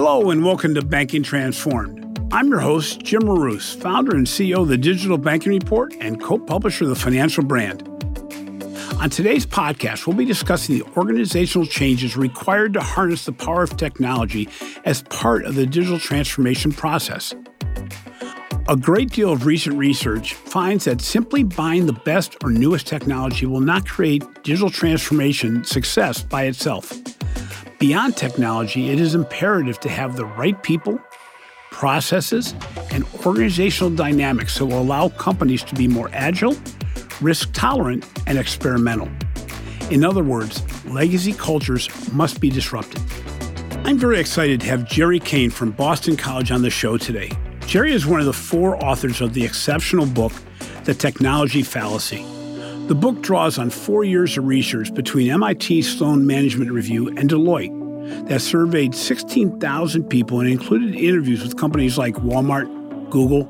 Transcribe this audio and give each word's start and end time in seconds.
Hello, 0.00 0.30
and 0.30 0.44
welcome 0.44 0.76
to 0.76 0.82
Banking 0.82 1.24
Transformed. 1.24 2.28
I'm 2.32 2.46
your 2.46 2.60
host, 2.60 3.00
Jim 3.00 3.24
Marous, 3.24 3.74
founder 3.74 4.14
and 4.14 4.28
CEO 4.28 4.62
of 4.62 4.68
the 4.68 4.78
Digital 4.78 5.18
Banking 5.18 5.50
Report 5.50 5.92
and 6.00 6.22
co 6.22 6.38
publisher 6.38 6.84
of 6.84 6.90
the 6.90 6.94
Financial 6.94 7.42
Brand. 7.42 7.82
On 9.00 9.10
today's 9.10 9.44
podcast, 9.44 10.06
we'll 10.06 10.14
be 10.14 10.24
discussing 10.24 10.78
the 10.78 10.84
organizational 10.96 11.66
changes 11.66 12.16
required 12.16 12.74
to 12.74 12.80
harness 12.80 13.24
the 13.24 13.32
power 13.32 13.64
of 13.64 13.76
technology 13.76 14.48
as 14.84 15.02
part 15.02 15.44
of 15.44 15.56
the 15.56 15.66
digital 15.66 15.98
transformation 15.98 16.70
process. 16.70 17.34
A 18.68 18.76
great 18.76 19.10
deal 19.10 19.32
of 19.32 19.46
recent 19.46 19.76
research 19.76 20.34
finds 20.34 20.84
that 20.84 21.00
simply 21.00 21.42
buying 21.42 21.86
the 21.86 21.92
best 21.92 22.36
or 22.44 22.52
newest 22.52 22.86
technology 22.86 23.46
will 23.46 23.60
not 23.60 23.84
create 23.84 24.22
digital 24.44 24.70
transformation 24.70 25.64
success 25.64 26.22
by 26.22 26.44
itself. 26.44 26.92
Beyond 27.78 28.16
technology, 28.16 28.90
it 28.90 28.98
is 28.98 29.14
imperative 29.14 29.78
to 29.80 29.88
have 29.88 30.16
the 30.16 30.26
right 30.26 30.60
people, 30.64 30.98
processes, 31.70 32.52
and 32.90 33.04
organizational 33.24 33.94
dynamics 33.94 34.58
that 34.58 34.66
will 34.66 34.80
allow 34.80 35.10
companies 35.10 35.62
to 35.62 35.76
be 35.76 35.86
more 35.86 36.10
agile, 36.12 36.56
risk 37.20 37.50
tolerant, 37.52 38.04
and 38.26 38.36
experimental. 38.36 39.08
In 39.92 40.02
other 40.02 40.24
words, 40.24 40.60
legacy 40.86 41.32
cultures 41.32 41.88
must 42.12 42.40
be 42.40 42.50
disrupted. 42.50 43.00
I'm 43.84 43.96
very 43.96 44.18
excited 44.18 44.60
to 44.62 44.66
have 44.66 44.84
Jerry 44.84 45.20
Kane 45.20 45.50
from 45.50 45.70
Boston 45.70 46.16
College 46.16 46.50
on 46.50 46.62
the 46.62 46.70
show 46.70 46.98
today. 46.98 47.30
Jerry 47.66 47.92
is 47.92 48.06
one 48.06 48.18
of 48.18 48.26
the 48.26 48.32
four 48.32 48.82
authors 48.84 49.20
of 49.20 49.34
the 49.34 49.44
exceptional 49.44 50.04
book, 50.04 50.32
The 50.82 50.94
Technology 50.94 51.62
Fallacy. 51.62 52.26
The 52.88 52.94
book 52.94 53.20
draws 53.20 53.58
on 53.58 53.68
four 53.68 54.02
years 54.02 54.38
of 54.38 54.46
research 54.46 54.94
between 54.94 55.30
MIT 55.30 55.82
Sloan 55.82 56.26
Management 56.26 56.70
Review 56.72 57.08
and 57.08 57.28
Deloitte 57.28 57.77
that 58.26 58.40
surveyed 58.40 58.94
16,000 58.94 60.04
people 60.04 60.40
and 60.40 60.48
included 60.48 60.94
interviews 60.94 61.42
with 61.42 61.56
companies 61.56 61.98
like 61.98 62.14
Walmart, 62.16 62.68
Google, 63.10 63.44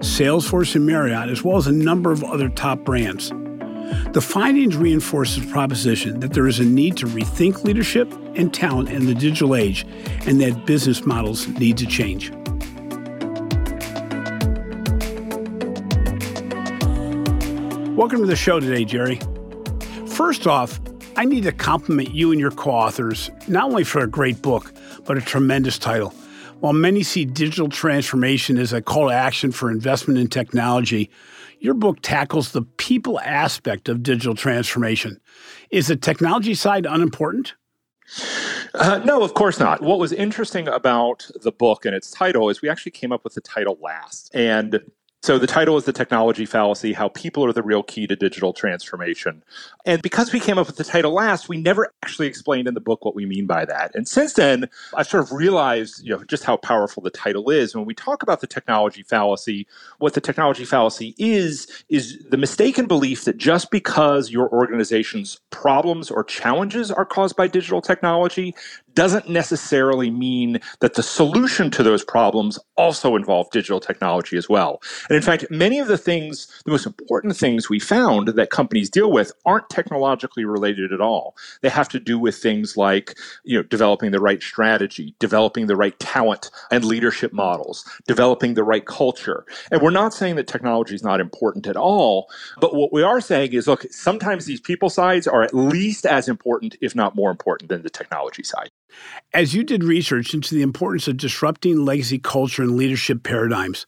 Salesforce, 0.00 0.74
and 0.74 0.86
Marriott, 0.86 1.28
as 1.28 1.42
well 1.42 1.56
as 1.56 1.66
a 1.66 1.72
number 1.72 2.12
of 2.12 2.22
other 2.24 2.48
top 2.48 2.80
brands. 2.80 3.30
The 4.12 4.20
findings 4.20 4.76
reinforce 4.76 5.36
the 5.36 5.46
proposition 5.46 6.20
that 6.20 6.32
there 6.32 6.46
is 6.46 6.60
a 6.60 6.64
need 6.64 6.96
to 6.98 7.06
rethink 7.06 7.64
leadership 7.64 8.12
and 8.34 8.52
talent 8.52 8.90
in 8.90 9.06
the 9.06 9.14
digital 9.14 9.54
age 9.54 9.86
and 10.26 10.40
that 10.40 10.66
business 10.66 11.06
models 11.06 11.48
need 11.48 11.78
to 11.78 11.86
change. 11.86 12.30
Welcome 17.96 18.20
to 18.20 18.26
the 18.26 18.36
show 18.36 18.60
today, 18.60 18.84
Jerry. 18.84 19.18
First 20.06 20.46
off, 20.46 20.78
I 21.18 21.24
need 21.24 21.42
to 21.42 21.52
compliment 21.52 22.14
you 22.14 22.30
and 22.30 22.40
your 22.40 22.52
co 22.52 22.70
authors, 22.70 23.28
not 23.48 23.64
only 23.64 23.82
for 23.82 23.98
a 23.98 24.06
great 24.06 24.40
book, 24.40 24.72
but 25.04 25.18
a 25.18 25.20
tremendous 25.20 25.76
title. 25.76 26.10
While 26.60 26.74
many 26.74 27.02
see 27.02 27.24
digital 27.24 27.68
transformation 27.68 28.56
as 28.56 28.72
a 28.72 28.80
call 28.80 29.08
to 29.08 29.12
action 29.12 29.50
for 29.50 29.68
investment 29.68 30.20
in 30.20 30.28
technology, 30.28 31.10
your 31.58 31.74
book 31.74 31.98
tackles 32.02 32.52
the 32.52 32.62
people 32.62 33.18
aspect 33.18 33.88
of 33.88 34.04
digital 34.04 34.36
transformation. 34.36 35.20
Is 35.70 35.88
the 35.88 35.96
technology 35.96 36.54
side 36.54 36.86
unimportant? 36.86 37.54
Uh, 38.74 39.00
no, 39.04 39.24
of 39.24 39.34
course 39.34 39.58
not. 39.58 39.82
What 39.82 39.98
was 39.98 40.12
interesting 40.12 40.68
about 40.68 41.28
the 41.42 41.50
book 41.50 41.84
and 41.84 41.96
its 41.96 42.12
title 42.12 42.48
is 42.48 42.62
we 42.62 42.68
actually 42.68 42.92
came 42.92 43.10
up 43.10 43.24
with 43.24 43.34
the 43.34 43.40
title 43.40 43.76
last. 43.82 44.30
And 44.34 44.82
so 45.28 45.38
the 45.38 45.46
title 45.46 45.76
is 45.76 45.84
The 45.84 45.92
Technology 45.92 46.46
Fallacy 46.46 46.94
How 46.94 47.08
People 47.08 47.44
Are 47.44 47.52
the 47.52 47.62
Real 47.62 47.82
Key 47.82 48.06
to 48.06 48.16
Digital 48.16 48.54
Transformation. 48.54 49.42
And 49.84 50.00
because 50.00 50.32
we 50.32 50.40
came 50.40 50.56
up 50.56 50.68
with 50.68 50.76
the 50.76 50.84
title 50.84 51.12
last, 51.12 51.50
we 51.50 51.60
never 51.60 51.92
actually 52.02 52.28
explained 52.28 52.66
in 52.66 52.72
the 52.72 52.80
book 52.80 53.04
what 53.04 53.14
we 53.14 53.26
mean 53.26 53.44
by 53.44 53.66
that. 53.66 53.94
And 53.94 54.08
since 54.08 54.32
then, 54.32 54.70
I've 54.94 55.06
sort 55.06 55.22
of 55.22 55.30
realized, 55.30 56.02
you 56.02 56.16
know, 56.16 56.24
just 56.24 56.44
how 56.44 56.56
powerful 56.56 57.02
the 57.02 57.10
title 57.10 57.50
is. 57.50 57.76
When 57.76 57.84
we 57.84 57.92
talk 57.92 58.22
about 58.22 58.40
the 58.40 58.46
technology 58.46 59.02
fallacy, 59.02 59.66
what 59.98 60.14
the 60.14 60.22
technology 60.22 60.64
fallacy 60.64 61.14
is, 61.18 61.84
is 61.90 62.24
the 62.30 62.38
mistaken 62.38 62.86
belief 62.86 63.26
that 63.26 63.36
just 63.36 63.70
because 63.70 64.30
your 64.30 64.48
organization's 64.48 65.40
problems 65.50 66.10
or 66.10 66.24
challenges 66.24 66.90
are 66.90 67.04
caused 67.04 67.36
by 67.36 67.48
digital 67.48 67.82
technology 67.82 68.54
doesn't 68.98 69.28
necessarily 69.28 70.10
mean 70.10 70.58
that 70.80 70.94
the 70.94 71.04
solution 71.04 71.70
to 71.70 71.84
those 71.84 72.02
problems 72.02 72.58
also 72.76 73.14
involve 73.14 73.48
digital 73.52 73.78
technology 73.78 74.36
as 74.36 74.48
well. 74.48 74.82
And 75.08 75.14
in 75.14 75.22
fact, 75.22 75.46
many 75.50 75.78
of 75.78 75.86
the 75.86 75.96
things, 75.96 76.48
the 76.64 76.72
most 76.72 76.84
important 76.84 77.36
things 77.36 77.70
we 77.70 77.78
found 77.78 78.26
that 78.26 78.50
companies 78.50 78.90
deal 78.90 79.12
with 79.12 79.30
aren't 79.46 79.70
technologically 79.70 80.44
related 80.44 80.92
at 80.92 81.00
all. 81.00 81.36
They 81.62 81.68
have 81.68 81.88
to 81.90 82.00
do 82.00 82.18
with 82.18 82.34
things 82.34 82.76
like, 82.76 83.16
you 83.44 83.56
know, 83.56 83.62
developing 83.62 84.10
the 84.10 84.18
right 84.18 84.42
strategy, 84.42 85.14
developing 85.20 85.68
the 85.68 85.76
right 85.76 85.96
talent 86.00 86.50
and 86.72 86.82
leadership 86.82 87.32
models, 87.32 87.84
developing 88.08 88.54
the 88.54 88.64
right 88.64 88.84
culture. 88.84 89.46
And 89.70 89.80
we're 89.80 89.90
not 89.90 90.12
saying 90.12 90.34
that 90.36 90.48
technology 90.48 90.96
is 90.96 91.04
not 91.04 91.20
important 91.20 91.68
at 91.68 91.76
all, 91.76 92.26
but 92.60 92.74
what 92.74 92.92
we 92.92 93.04
are 93.04 93.20
saying 93.20 93.52
is, 93.52 93.68
look, 93.68 93.86
sometimes 93.92 94.46
these 94.46 94.60
people 94.60 94.90
sides 94.90 95.28
are 95.28 95.44
at 95.44 95.54
least 95.54 96.04
as 96.04 96.26
important, 96.26 96.74
if 96.80 96.96
not 96.96 97.14
more 97.14 97.30
important 97.30 97.68
than 97.68 97.82
the 97.82 97.90
technology 97.90 98.42
side. 98.42 98.70
As 99.34 99.54
you 99.54 99.62
did 99.62 99.84
research 99.84 100.34
into 100.34 100.54
the 100.54 100.62
importance 100.62 101.08
of 101.08 101.16
disrupting 101.16 101.84
legacy 101.84 102.18
culture 102.18 102.62
and 102.62 102.76
leadership 102.76 103.22
paradigms, 103.22 103.86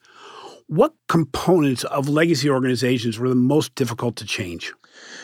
what 0.66 0.94
components 1.08 1.84
of 1.84 2.08
legacy 2.08 2.48
organizations 2.48 3.18
were 3.18 3.28
the 3.28 3.34
most 3.34 3.74
difficult 3.74 4.16
to 4.16 4.24
change? 4.24 4.72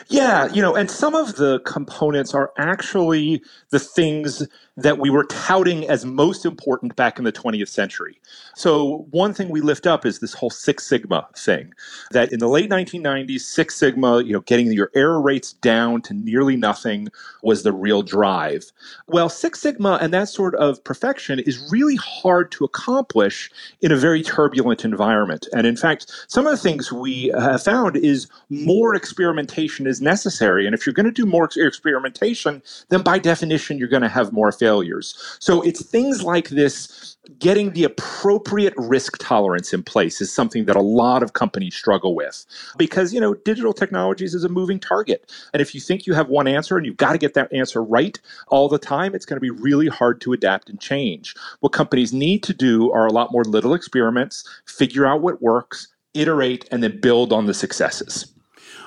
Yeah, 0.09 0.53
you 0.53 0.63
know, 0.63 0.75
and 0.75 0.91
some 0.91 1.15
of 1.15 1.37
the 1.37 1.61
components 1.61 2.35
are 2.35 2.53
actually 2.59 3.43
the 3.71 3.79
things 3.79 4.47
that 4.77 4.99
we 4.99 5.09
were 5.09 5.25
touting 5.25 5.89
as 5.89 6.05
most 6.05 6.45
important 6.45 6.95
back 6.97 7.19
in 7.19 7.25
the 7.25 7.33
20th 7.33 7.69
century. 7.69 8.21
So, 8.55 9.07
one 9.11 9.33
thing 9.33 9.49
we 9.49 9.61
lift 9.61 9.87
up 9.87 10.05
is 10.05 10.19
this 10.19 10.35
whole 10.35 10.51
Six 10.51 10.87
Sigma 10.87 11.27
thing. 11.37 11.73
That 12.11 12.33
in 12.33 12.41
the 12.41 12.49
late 12.49 12.71
1990s, 12.71 13.41
Six 13.41 13.77
Sigma, 13.77 14.23
you 14.23 14.33
know, 14.33 14.41
getting 14.41 14.71
your 14.73 14.91
error 14.95 15.21
rates 15.21 15.55
down 15.55 16.03
to 16.03 16.15
nearly 16.15 16.57
nothing 16.57 17.09
was 17.43 17.63
the 17.63 17.73
real 17.73 18.03
drive. 18.03 18.65
Well, 19.07 19.29
Six 19.29 19.61
Sigma 19.61 19.99
and 20.01 20.13
that 20.13 20.29
sort 20.29 20.55
of 20.57 20.83
perfection 20.85 21.39
is 21.41 21.67
really 21.71 21.97
hard 21.97 22.53
to 22.53 22.65
accomplish 22.65 23.51
in 23.81 23.93
a 23.93 23.97
very 23.97 24.23
turbulent 24.23 24.85
environment. 24.85 25.47
And 25.55 25.67
in 25.67 25.77
fact, 25.77 26.13
some 26.29 26.47
of 26.47 26.53
the 26.53 26.59
things 26.59 26.93
we 26.93 27.33
uh, 27.33 27.41
have 27.41 27.63
found 27.63 27.97
is 27.97 28.29
more 28.51 28.95
experimentation 28.95 29.87
is 29.87 30.01
necessary. 30.01 30.67
And 30.67 30.75
if 30.75 30.85
you're 30.85 30.93
going 30.93 31.07
to 31.07 31.13
do 31.13 31.27
more 31.27 31.49
experimentation, 31.57 32.63
then 32.91 33.03
by 33.03 33.19
definition, 33.19 33.79
you're 33.79 33.89
going 33.89 34.03
to 34.03 34.09
have 34.09 34.33
more 34.33 34.49
failures. 34.67 35.15
So 35.39 35.63
it's 35.63 35.85
things 35.85 36.25
like 36.25 36.49
this 36.49 37.17
getting 37.39 37.73
the 37.73 37.85
appropriate 37.85 38.75
risk 38.77 39.17
tolerance 39.19 39.73
in 39.73 39.83
place 39.83 40.21
is 40.21 40.33
something 40.33 40.65
that 40.65 40.77
a 40.77 40.89
lot 41.03 41.23
of 41.23 41.35
companies 41.35 41.77
struggle 41.77 42.15
with 42.17 42.45
because 42.77 43.15
you 43.15 43.21
know 43.21 43.35
digital 43.51 43.73
technologies 43.73 44.35
is 44.35 44.43
a 44.43 44.49
moving 44.49 44.81
target. 44.81 45.21
And 45.53 45.61
if 45.63 45.73
you 45.75 45.81
think 45.81 46.07
you 46.07 46.15
have 46.15 46.29
one 46.29 46.49
answer 46.49 46.77
and 46.77 46.85
you've 46.85 46.97
got 46.97 47.13
to 47.13 47.19
get 47.19 47.35
that 47.35 47.53
answer 47.53 47.81
right 47.83 48.19
all 48.49 48.69
the 48.69 48.79
time 48.79 49.15
it's 49.15 49.27
going 49.27 49.37
to 49.37 49.49
be 49.49 49.51
really 49.69 49.89
hard 49.89 50.21
to 50.23 50.33
adapt 50.33 50.69
and 50.69 50.81
change. 50.81 51.35
What 51.61 51.73
companies 51.73 52.13
need 52.13 52.43
to 52.45 52.55
do 52.55 52.91
are 52.91 53.07
a 53.07 53.13
lot 53.13 53.33
more 53.33 53.45
little 53.45 53.75
experiments 53.75 54.45
figure 54.67 55.07
out 55.07 55.21
what 55.21 55.43
works 55.43 55.89
iterate 56.15 56.67
and 56.73 56.83
then 56.83 57.01
build 57.01 57.33
on 57.33 57.47
the 57.47 57.55
successes 57.55 58.36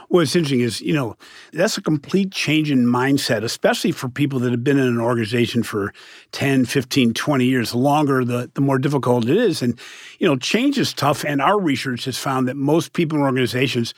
What's 0.09 0.35
interesting 0.35 0.61
is, 0.61 0.81
you 0.81 0.93
know, 0.93 1.15
that's 1.53 1.77
a 1.77 1.81
complete 1.83 2.31
change 2.31 2.71
in 2.71 2.85
mindset, 2.85 3.43
especially 3.43 3.91
for 3.91 4.09
people 4.09 4.39
that 4.39 4.51
have 4.51 4.63
been 4.63 4.79
in 4.79 4.87
an 4.87 4.99
organization 4.99 5.61
for 5.61 5.93
10, 6.31 6.65
15, 6.65 7.13
20 7.13 7.45
years. 7.45 7.71
The 7.71 7.77
longer, 7.77 8.25
the, 8.25 8.49
the 8.55 8.61
more 8.61 8.79
difficult 8.79 9.25
it 9.25 9.37
is. 9.37 9.61
And, 9.61 9.79
you 10.17 10.27
know, 10.27 10.35
change 10.35 10.79
is 10.79 10.93
tough. 10.93 11.23
And 11.23 11.41
our 11.41 11.59
research 11.59 12.05
has 12.05 12.17
found 12.17 12.47
that 12.47 12.57
most 12.57 12.93
people 12.93 13.19
in 13.19 13.23
organizations 13.23 13.93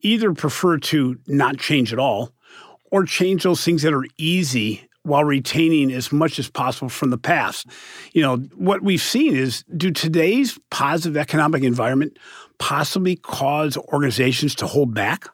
either 0.00 0.34
prefer 0.34 0.76
to 0.78 1.18
not 1.28 1.56
change 1.58 1.92
at 1.92 2.00
all 2.00 2.32
or 2.90 3.04
change 3.04 3.44
those 3.44 3.64
things 3.64 3.82
that 3.82 3.94
are 3.94 4.06
easy 4.18 4.88
while 5.04 5.24
retaining 5.24 5.92
as 5.92 6.10
much 6.10 6.38
as 6.38 6.48
possible 6.48 6.88
from 6.88 7.10
the 7.10 7.18
past. 7.18 7.66
You 8.12 8.22
know, 8.22 8.36
what 8.56 8.82
we've 8.82 9.00
seen 9.00 9.36
is 9.36 9.62
do 9.76 9.90
today's 9.90 10.58
positive 10.70 11.16
economic 11.16 11.62
environment 11.62 12.18
possibly 12.58 13.16
cause 13.16 13.76
organizations 13.76 14.54
to 14.56 14.66
hold 14.66 14.94
back? 14.94 15.28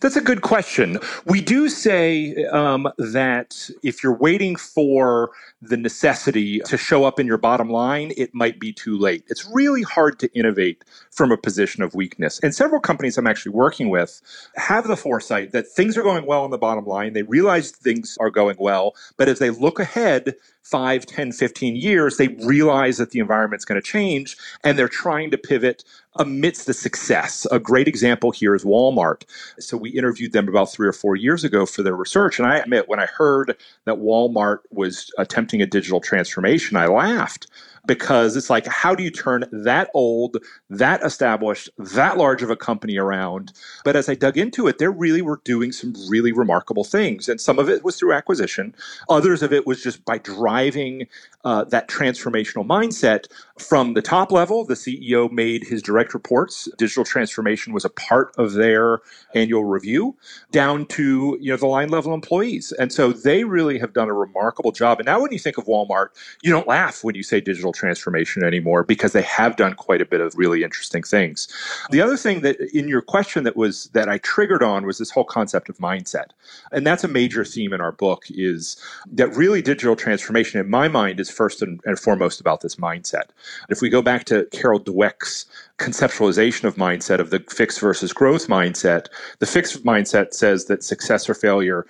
That's 0.00 0.16
a 0.16 0.20
good 0.20 0.42
question. 0.42 0.98
We 1.26 1.40
do 1.40 1.68
say 1.68 2.44
um, 2.46 2.88
that 2.98 3.70
if 3.82 4.02
you're 4.02 4.16
waiting 4.16 4.56
for 4.56 5.30
the 5.60 5.76
necessity 5.76 6.60
to 6.60 6.76
show 6.76 7.04
up 7.04 7.18
in 7.18 7.26
your 7.26 7.38
bottom 7.38 7.68
line, 7.68 8.12
it 8.16 8.32
might 8.32 8.60
be 8.60 8.72
too 8.72 8.96
late. 8.96 9.24
It's 9.28 9.48
really 9.52 9.82
hard 9.82 10.18
to 10.20 10.32
innovate 10.38 10.84
from 11.10 11.32
a 11.32 11.36
position 11.36 11.82
of 11.82 11.94
weakness. 11.94 12.38
And 12.40 12.54
several 12.54 12.80
companies 12.80 13.18
I'm 13.18 13.26
actually 13.26 13.52
working 13.52 13.88
with 13.88 14.20
have 14.56 14.86
the 14.86 14.96
foresight 14.96 15.52
that 15.52 15.66
things 15.66 15.96
are 15.96 16.02
going 16.02 16.26
well 16.26 16.44
on 16.44 16.50
the 16.50 16.58
bottom 16.58 16.86
line. 16.86 17.12
They 17.12 17.22
realize 17.22 17.72
things 17.72 18.16
are 18.20 18.30
going 18.30 18.56
well, 18.58 18.94
but 19.16 19.28
as 19.28 19.40
they 19.40 19.50
look 19.50 19.80
ahead, 19.80 20.36
5, 20.62 21.06
10, 21.06 21.32
15 21.32 21.76
years, 21.76 22.18
they 22.18 22.28
realize 22.44 22.98
that 22.98 23.10
the 23.10 23.20
environment's 23.20 23.64
going 23.64 23.80
to 23.80 23.86
change 23.86 24.36
and 24.62 24.78
they're 24.78 24.86
trying 24.86 25.30
to 25.30 25.38
pivot 25.38 25.82
amidst 26.18 26.66
the 26.66 26.74
success. 26.74 27.46
A 27.50 27.58
great 27.58 27.88
example 27.88 28.30
here 28.30 28.54
is 28.54 28.64
Walmart. 28.64 29.24
So 29.58 29.76
we 29.76 29.90
interviewed 29.90 30.32
them 30.32 30.48
about 30.48 30.72
three 30.72 30.88
or 30.88 30.92
four 30.92 31.16
years 31.16 31.44
ago 31.44 31.66
for 31.66 31.82
their 31.82 31.96
research. 31.96 32.38
And 32.38 32.48
I 32.48 32.58
admit, 32.58 32.88
when 32.88 33.00
I 33.00 33.06
heard 33.06 33.56
that 33.84 33.96
Walmart 33.96 34.58
was 34.70 35.10
attempting 35.18 35.62
a 35.62 35.66
digital 35.66 36.00
transformation, 36.00 36.76
I 36.76 36.86
laughed 36.86 37.46
because 37.86 38.36
it's 38.36 38.50
like, 38.50 38.66
how 38.66 38.94
do 38.94 39.02
you 39.02 39.10
turn 39.10 39.46
that 39.50 39.90
old, 39.94 40.36
that 40.68 41.02
established, 41.02 41.70
that 41.78 42.18
large 42.18 42.42
of 42.42 42.50
a 42.50 42.56
company 42.56 42.98
around? 42.98 43.52
But 43.84 43.96
as 43.96 44.08
I 44.08 44.14
dug 44.14 44.36
into 44.36 44.68
it, 44.68 44.78
they 44.78 44.88
really 44.88 45.22
were 45.22 45.40
doing 45.44 45.72
some 45.72 45.94
really 46.08 46.30
remarkable 46.30 46.84
things. 46.84 47.28
And 47.28 47.40
some 47.40 47.58
of 47.58 47.68
it 47.68 47.82
was 47.84 47.96
through 47.96 48.12
acquisition, 48.12 48.74
others 49.08 49.42
of 49.42 49.52
it 49.52 49.66
was 49.66 49.82
just 49.82 50.04
by 50.04 50.18
driving 50.18 51.06
uh, 51.44 51.64
that 51.64 51.88
transformational 51.88 52.66
mindset 52.66 53.26
from 53.58 53.94
the 53.94 54.02
top 54.02 54.32
level. 54.32 54.64
The 54.64 54.74
CEO 54.74 55.30
made 55.30 55.64
his 55.64 55.82
direct 55.82 56.14
reports. 56.14 56.68
Digital 56.78 57.04
transformation 57.04 57.72
was 57.72 57.84
a 57.84 57.90
part 57.90 58.34
of 58.38 58.54
their 58.54 59.00
annual 59.34 59.64
review, 59.64 60.16
down 60.50 60.86
to 60.86 61.38
you 61.40 61.50
know 61.50 61.56
the 61.56 61.66
line 61.66 61.88
level 61.88 62.14
employees. 62.14 62.72
And 62.72 62.92
so 62.92 63.12
they 63.12 63.44
really 63.44 63.78
have 63.78 63.92
done 63.92 64.08
a 64.08 64.14
remarkable 64.14 64.72
job. 64.72 64.98
And 64.98 65.06
now, 65.06 65.20
when 65.20 65.32
you 65.32 65.38
think 65.38 65.58
of 65.58 65.66
Walmart, 65.66 66.08
you 66.42 66.50
don't 66.50 66.66
laugh 66.66 67.04
when 67.04 67.14
you 67.14 67.22
say 67.22 67.40
digital 67.40 67.72
transformation 67.72 68.42
anymore 68.44 68.82
because 68.82 69.12
they 69.12 69.22
have 69.22 69.56
done 69.56 69.74
quite 69.74 70.00
a 70.00 70.06
bit 70.06 70.20
of 70.20 70.34
really 70.36 70.62
interesting 70.62 71.02
things. 71.02 71.48
The 71.90 72.00
other 72.00 72.16
thing 72.16 72.40
that 72.42 72.60
in 72.74 72.88
your 72.88 73.02
question 73.02 73.44
that 73.44 73.56
was 73.56 73.86
that 73.92 74.08
I 74.08 74.18
triggered 74.18 74.62
on 74.62 74.86
was 74.86 74.98
this 74.98 75.10
whole 75.10 75.24
concept 75.24 75.68
of 75.68 75.78
mindset. 75.78 76.30
And 76.72 76.86
that's 76.86 77.04
a 77.04 77.08
major 77.08 77.44
theme 77.44 77.72
in 77.72 77.80
our 77.80 77.92
book 77.92 78.24
is 78.30 78.76
that 79.12 79.34
really 79.36 79.62
digital 79.62 79.96
transformation 79.96 80.60
in 80.60 80.68
my 80.68 80.88
mind 80.88 81.20
is 81.20 81.27
first 81.30 81.62
and, 81.62 81.80
and 81.84 81.98
foremost 81.98 82.40
about 82.40 82.60
this 82.60 82.76
mindset. 82.76 83.30
If 83.68 83.80
we 83.80 83.88
go 83.88 84.02
back 84.02 84.24
to 84.26 84.46
Carol 84.52 84.80
Dweck's 84.80 85.46
conceptualization 85.78 86.64
of 86.64 86.76
mindset 86.76 87.20
of 87.20 87.30
the 87.30 87.40
fixed 87.48 87.80
versus 87.80 88.12
growth 88.12 88.48
mindset, 88.48 89.06
the 89.38 89.46
fixed 89.46 89.84
mindset 89.84 90.34
says 90.34 90.66
that 90.66 90.82
success 90.82 91.28
or 91.28 91.34
failure 91.34 91.86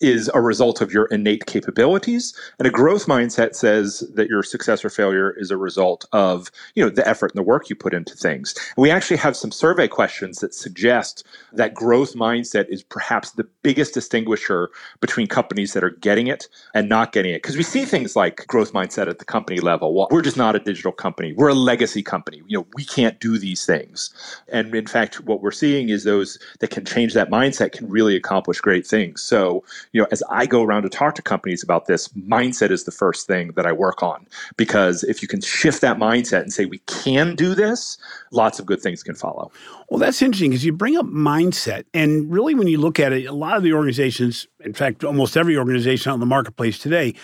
is 0.00 0.30
a 0.32 0.40
result 0.40 0.80
of 0.80 0.92
your 0.92 1.06
innate 1.06 1.46
capabilities 1.46 2.34
and 2.58 2.66
a 2.66 2.70
growth 2.70 3.06
mindset 3.06 3.54
says 3.54 4.00
that 4.14 4.28
your 4.28 4.42
success 4.42 4.84
or 4.84 4.90
failure 4.90 5.32
is 5.32 5.50
a 5.50 5.56
result 5.56 6.06
of 6.12 6.50
you 6.74 6.82
know 6.82 6.88
the 6.88 7.06
effort 7.06 7.30
and 7.32 7.38
the 7.38 7.42
work 7.46 7.68
you 7.68 7.76
put 7.76 7.92
into 7.92 8.14
things 8.14 8.54
we 8.76 8.90
actually 8.90 9.16
have 9.16 9.36
some 9.36 9.52
survey 9.52 9.86
questions 9.86 10.38
that 10.38 10.54
suggest 10.54 11.26
that 11.52 11.74
growth 11.74 12.14
mindset 12.14 12.66
is 12.68 12.82
perhaps 12.82 13.32
the 13.32 13.44
biggest 13.62 13.92
distinguisher 13.92 14.70
between 15.00 15.26
companies 15.26 15.74
that 15.74 15.84
are 15.84 15.90
getting 15.90 16.26
it 16.26 16.48
and 16.74 16.88
not 16.88 17.12
getting 17.12 17.32
it 17.32 17.42
because 17.42 17.56
we 17.56 17.62
see 17.62 17.84
things 17.84 18.16
like 18.16 18.46
growth 18.46 18.72
mindset 18.72 18.79
at 18.82 19.18
the 19.18 19.24
company 19.24 19.60
level. 19.60 19.94
Well 19.94 20.08
we're 20.10 20.22
just 20.22 20.36
not 20.36 20.56
a 20.56 20.58
digital 20.58 20.92
company. 20.92 21.32
We're 21.32 21.48
a 21.48 21.54
legacy 21.54 22.02
company. 22.02 22.42
You 22.46 22.58
know 22.58 22.66
we 22.74 22.84
can't 22.84 23.18
do 23.20 23.38
these 23.38 23.64
things. 23.66 24.10
And 24.48 24.74
in 24.74 24.86
fact 24.86 25.20
what 25.20 25.42
we're 25.42 25.50
seeing 25.50 25.88
is 25.88 26.04
those 26.04 26.38
that 26.60 26.70
can 26.70 26.84
change 26.84 27.14
that 27.14 27.30
mindset 27.30 27.72
can 27.72 27.88
really 27.88 28.16
accomplish 28.16 28.60
great 28.60 28.86
things. 28.86 29.22
So 29.22 29.64
you 29.92 30.00
know, 30.00 30.08
as 30.10 30.22
I 30.30 30.46
go 30.46 30.62
around 30.62 30.82
to 30.82 30.88
talk 30.88 31.14
to 31.16 31.22
companies 31.22 31.62
about 31.62 31.86
this, 31.86 32.08
mindset 32.08 32.70
is 32.70 32.84
the 32.84 32.92
first 32.92 33.26
thing 33.26 33.52
that 33.56 33.66
I 33.66 33.72
work 33.72 34.02
on. 34.02 34.26
Because 34.56 35.04
if 35.04 35.22
you 35.22 35.28
can 35.28 35.40
shift 35.40 35.80
that 35.80 35.98
mindset 35.98 36.42
and 36.42 36.52
say 36.52 36.66
we 36.66 36.78
can 36.86 37.34
do 37.34 37.54
this, 37.54 37.98
lots 38.30 38.58
of 38.58 38.66
good 38.66 38.80
things 38.80 39.02
can 39.02 39.14
follow. 39.14 39.50
Well, 39.88 39.98
that's 39.98 40.22
interesting 40.22 40.50
because 40.50 40.64
you 40.64 40.72
bring 40.72 40.96
up 40.96 41.06
mindset, 41.06 41.84
and 41.92 42.30
really, 42.30 42.54
when 42.54 42.68
you 42.68 42.78
look 42.78 43.00
at 43.00 43.12
it, 43.12 43.26
a 43.26 43.32
lot 43.32 43.56
of 43.56 43.62
the 43.62 43.72
organizations, 43.72 44.46
in 44.60 44.72
fact, 44.72 45.04
almost 45.04 45.36
every 45.36 45.56
organization 45.56 46.10
out 46.10 46.14
in 46.14 46.20
the 46.20 46.26
marketplace 46.26 46.78
today, 46.78 47.14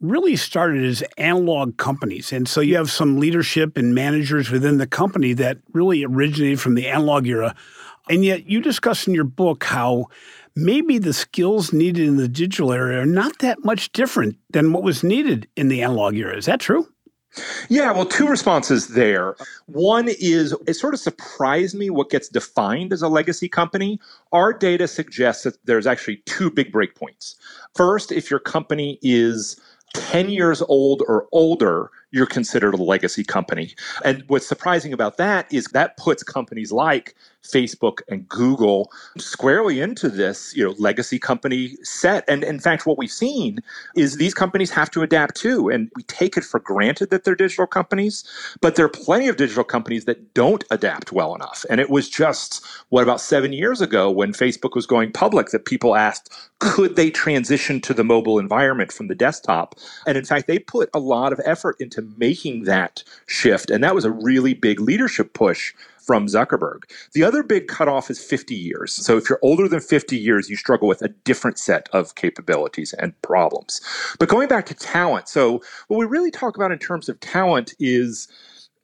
really 0.00 0.36
started 0.36 0.84
as 0.84 1.02
analog 1.18 1.76
companies. 1.76 2.32
And 2.32 2.48
so 2.48 2.60
you 2.60 2.76
have 2.76 2.90
some 2.90 3.18
leadership 3.18 3.76
and 3.76 3.94
managers 3.94 4.50
within 4.50 4.78
the 4.78 4.86
company 4.86 5.32
that 5.34 5.58
really 5.72 6.04
originated 6.04 6.60
from 6.60 6.74
the 6.74 6.88
analog 6.88 7.26
era. 7.26 7.54
And 8.08 8.24
yet, 8.24 8.46
you 8.46 8.60
discuss 8.60 9.06
in 9.06 9.14
your 9.14 9.24
book 9.24 9.64
how 9.64 10.06
maybe 10.54 10.98
the 10.98 11.12
skills 11.12 11.72
needed 11.72 12.06
in 12.06 12.16
the 12.16 12.28
digital 12.28 12.72
era 12.72 13.00
are 13.00 13.06
not 13.06 13.38
that 13.38 13.64
much 13.64 13.92
different 13.92 14.36
than 14.50 14.72
what 14.72 14.82
was 14.82 15.02
needed 15.02 15.48
in 15.56 15.68
the 15.68 15.82
analog 15.82 16.16
era. 16.16 16.36
Is 16.36 16.46
that 16.46 16.60
true? 16.60 16.91
Yeah, 17.68 17.92
well, 17.92 18.04
two 18.04 18.28
responses 18.28 18.88
there. 18.88 19.36
One 19.66 20.08
is 20.08 20.54
it 20.66 20.74
sort 20.74 20.94
of 20.94 21.00
surprised 21.00 21.74
me 21.74 21.88
what 21.90 22.10
gets 22.10 22.28
defined 22.28 22.92
as 22.92 23.02
a 23.02 23.08
legacy 23.08 23.48
company. 23.48 23.98
Our 24.32 24.52
data 24.52 24.86
suggests 24.86 25.44
that 25.44 25.56
there's 25.64 25.86
actually 25.86 26.16
two 26.26 26.50
big 26.50 26.72
breakpoints. 26.72 27.36
First, 27.74 28.12
if 28.12 28.30
your 28.30 28.40
company 28.40 28.98
is 29.02 29.58
10 29.94 30.30
years 30.30 30.62
old 30.62 31.02
or 31.08 31.26
older, 31.32 31.90
you're 32.10 32.26
considered 32.26 32.74
a 32.74 32.82
legacy 32.82 33.24
company. 33.24 33.74
And 34.04 34.24
what's 34.28 34.46
surprising 34.46 34.92
about 34.92 35.16
that 35.16 35.52
is 35.52 35.64
that 35.72 35.96
puts 35.96 36.22
companies 36.22 36.72
like 36.72 37.14
Facebook 37.42 38.00
and 38.08 38.28
Google 38.28 38.90
squarely 39.18 39.80
into 39.80 40.08
this, 40.08 40.54
you 40.56 40.64
know, 40.64 40.74
legacy 40.78 41.18
company 41.18 41.76
set. 41.82 42.24
And 42.28 42.44
in 42.44 42.60
fact, 42.60 42.86
what 42.86 42.98
we've 42.98 43.10
seen 43.10 43.60
is 43.96 44.16
these 44.16 44.34
companies 44.34 44.70
have 44.70 44.90
to 44.92 45.02
adapt 45.02 45.36
too. 45.36 45.68
And 45.68 45.90
we 45.96 46.02
take 46.04 46.36
it 46.36 46.44
for 46.44 46.60
granted 46.60 47.10
that 47.10 47.24
they're 47.24 47.34
digital 47.34 47.66
companies, 47.66 48.24
but 48.60 48.76
there 48.76 48.86
are 48.86 48.90
plenty 48.90 49.28
of 49.28 49.36
digital 49.36 49.64
companies 49.64 50.04
that 50.04 50.34
don't 50.34 50.64
adapt 50.70 51.12
well 51.12 51.34
enough. 51.34 51.64
And 51.68 51.80
it 51.80 51.90
was 51.90 52.08
just, 52.08 52.64
what, 52.90 53.02
about 53.02 53.20
seven 53.20 53.52
years 53.52 53.80
ago 53.80 54.10
when 54.10 54.32
Facebook 54.32 54.74
was 54.74 54.86
going 54.86 55.12
public 55.12 55.48
that 55.48 55.64
people 55.64 55.96
asked, 55.96 56.32
could 56.58 56.96
they 56.96 57.10
transition 57.10 57.80
to 57.80 57.92
the 57.92 58.04
mobile 58.04 58.38
environment 58.38 58.92
from 58.92 59.08
the 59.08 59.14
desktop? 59.14 59.74
And 60.06 60.16
in 60.16 60.24
fact, 60.24 60.46
they 60.46 60.58
put 60.58 60.90
a 60.94 61.00
lot 61.00 61.32
of 61.32 61.40
effort 61.44 61.76
into 61.80 62.08
making 62.16 62.64
that 62.64 63.02
shift. 63.26 63.70
And 63.70 63.82
that 63.82 63.94
was 63.94 64.04
a 64.04 64.10
really 64.10 64.54
big 64.54 64.80
leadership 64.80 65.34
push 65.34 65.74
from 66.02 66.26
Zuckerberg. 66.26 66.82
The 67.12 67.24
other 67.24 67.42
big 67.42 67.68
cutoff 67.68 68.10
is 68.10 68.22
50 68.22 68.54
years. 68.54 68.92
So 68.92 69.16
if 69.16 69.28
you're 69.28 69.38
older 69.42 69.68
than 69.68 69.80
50 69.80 70.16
years, 70.16 70.50
you 70.50 70.56
struggle 70.56 70.88
with 70.88 71.02
a 71.02 71.08
different 71.08 71.58
set 71.58 71.88
of 71.92 72.14
capabilities 72.14 72.92
and 72.94 73.20
problems. 73.22 73.80
But 74.18 74.28
going 74.28 74.48
back 74.48 74.66
to 74.66 74.74
talent, 74.74 75.28
so 75.28 75.62
what 75.88 75.98
we 75.98 76.06
really 76.06 76.30
talk 76.30 76.56
about 76.56 76.72
in 76.72 76.78
terms 76.78 77.08
of 77.08 77.20
talent 77.20 77.74
is 77.78 78.28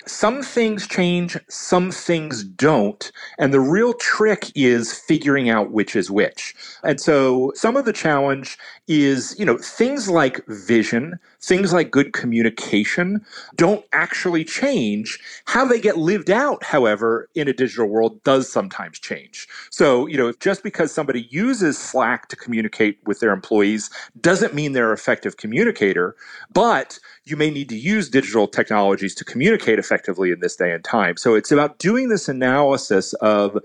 some 0.09 0.43
things 0.43 0.87
change, 0.87 1.37
some 1.49 1.91
things 1.91 2.43
don't. 2.43 3.13
And 3.39 3.53
the 3.53 3.61
real 3.61 3.95
trick 3.95 4.51
is 4.55 4.93
figuring 4.93 5.49
out 5.51 5.71
which 5.71 5.95
is 5.95 6.11
which. 6.11 6.55
And 6.83 7.01
so 7.01 7.53
some 7.55 7.77
of 7.77 7.85
the 7.85 7.93
challenge 7.93 8.59
is, 8.87 9.37
you 9.39 9.45
know, 9.45 9.59
things 9.59 10.09
like 10.09 10.45
vision, 10.47 11.19
things 11.41 11.73
like 11.73 11.91
good 11.91 12.13
communication 12.13 13.25
don't 13.57 13.85
actually 13.93 14.45
change. 14.45 15.19
How 15.45 15.65
they 15.65 15.81
get 15.81 15.99
lived 15.99 16.31
out, 16.31 16.65
however, 16.65 17.29
in 17.35 17.49
a 17.49 17.53
digital 17.53 17.87
world 17.87 18.23
does 18.25 18.51
sometimes 18.51 18.99
change. 18.99 19.47
So, 19.71 20.07
you 20.07 20.17
know, 20.17 20.33
just 20.41 20.63
because 20.63 20.93
somebody 20.93 21.29
uses 21.31 21.77
Slack 21.79 22.29
to 22.29 22.37
communicate 22.37 22.99
with 23.05 23.21
their 23.21 23.33
employees 23.33 23.91
doesn't 24.21 24.55
mean 24.55 24.73
they're 24.73 24.93
an 24.93 24.99
effective 24.99 25.37
communicator, 25.37 26.17
but 26.53 26.99
you 27.25 27.37
may 27.37 27.51
need 27.51 27.69
to 27.69 27.77
use 27.77 28.09
digital 28.09 28.49
technologies 28.49 29.15
to 29.17 29.25
communicate 29.25 29.79
effectively 29.79 29.98
in 30.33 30.41
this 30.41 30.57
day 30.57 30.73
and 30.73 30.85
time. 30.85 31.17
So 31.17 31.35
it's 31.35 31.51
about 31.51 31.79
doing 31.79 32.09
this 32.09 32.29
analysis 32.29 33.13
of 33.15 33.59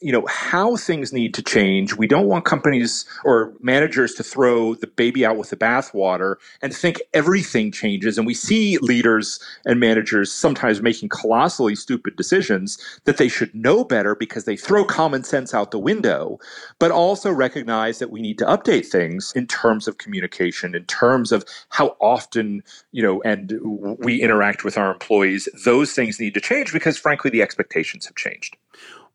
you 0.00 0.12
know 0.12 0.26
how 0.28 0.76
things 0.76 1.12
need 1.12 1.32
to 1.34 1.42
change. 1.42 1.94
We 1.94 2.06
don't 2.06 2.26
want 2.26 2.44
companies 2.44 3.06
or 3.24 3.54
managers 3.60 4.14
to 4.14 4.22
throw 4.22 4.74
the 4.74 4.86
baby 4.86 5.24
out 5.24 5.36
with 5.36 5.50
the 5.50 5.56
bathwater 5.56 6.36
and 6.60 6.74
think 6.74 7.00
everything 7.14 7.72
changes. 7.72 8.18
And 8.18 8.26
we 8.26 8.34
see 8.34 8.78
leaders 8.78 9.40
and 9.64 9.80
managers 9.80 10.30
sometimes 10.30 10.82
making 10.82 11.08
colossally 11.08 11.74
stupid 11.74 12.16
decisions 12.16 12.78
that 13.04 13.16
they 13.16 13.28
should 13.28 13.54
know 13.54 13.84
better 13.84 14.14
because 14.14 14.44
they 14.44 14.56
throw 14.56 14.84
common 14.84 15.24
sense 15.24 15.54
out 15.54 15.70
the 15.70 15.78
window, 15.78 16.38
but 16.78 16.90
also 16.90 17.30
recognize 17.32 17.98
that 17.98 18.10
we 18.10 18.20
need 18.20 18.38
to 18.38 18.44
update 18.44 18.86
things 18.86 19.32
in 19.34 19.46
terms 19.46 19.88
of 19.88 19.98
communication, 19.98 20.74
in 20.74 20.84
terms 20.84 21.32
of 21.32 21.44
how 21.70 21.96
often, 22.00 22.62
you 22.92 23.02
know, 23.02 23.22
and 23.22 23.58
we 23.98 24.20
interact 24.20 24.62
with 24.62 24.76
our 24.76 24.92
employees. 24.92 25.48
Those 25.64 25.94
things 25.94 26.20
need 26.20 26.34
to 26.34 26.40
change 26.40 26.72
because 26.72 26.98
frankly 26.98 27.30
the 27.30 27.42
expectations 27.42 28.04
have 28.06 28.16
changed. 28.16 28.56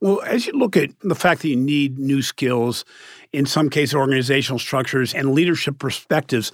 Well, 0.02 0.22
as 0.24 0.48
you 0.48 0.54
look 0.54 0.76
at 0.76 0.90
the 1.02 1.14
fact 1.14 1.44
that 1.44 1.50
you 1.50 1.56
need 1.56 2.00
new 2.00 2.24
skills, 2.24 2.86
in 3.32 3.46
some 3.46 3.70
cases, 3.70 3.94
organizational 3.94 4.58
structures 4.58 5.14
and 5.14 5.34
leadership 5.34 5.78
perspectives, 5.78 6.52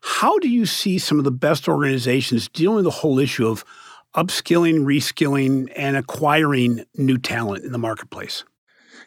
how 0.00 0.38
do 0.38 0.48
you 0.48 0.64
see 0.64 0.98
some 0.98 1.18
of 1.18 1.24
the 1.24 1.30
best 1.30 1.68
organizations 1.68 2.48
dealing 2.48 2.76
with 2.76 2.84
the 2.84 2.90
whole 2.90 3.18
issue 3.18 3.46
of 3.46 3.62
upskilling, 4.16 4.84
reskilling, 4.84 5.70
and 5.76 5.98
acquiring 5.98 6.84
new 6.96 7.18
talent 7.18 7.62
in 7.62 7.72
the 7.72 7.78
marketplace? 7.78 8.44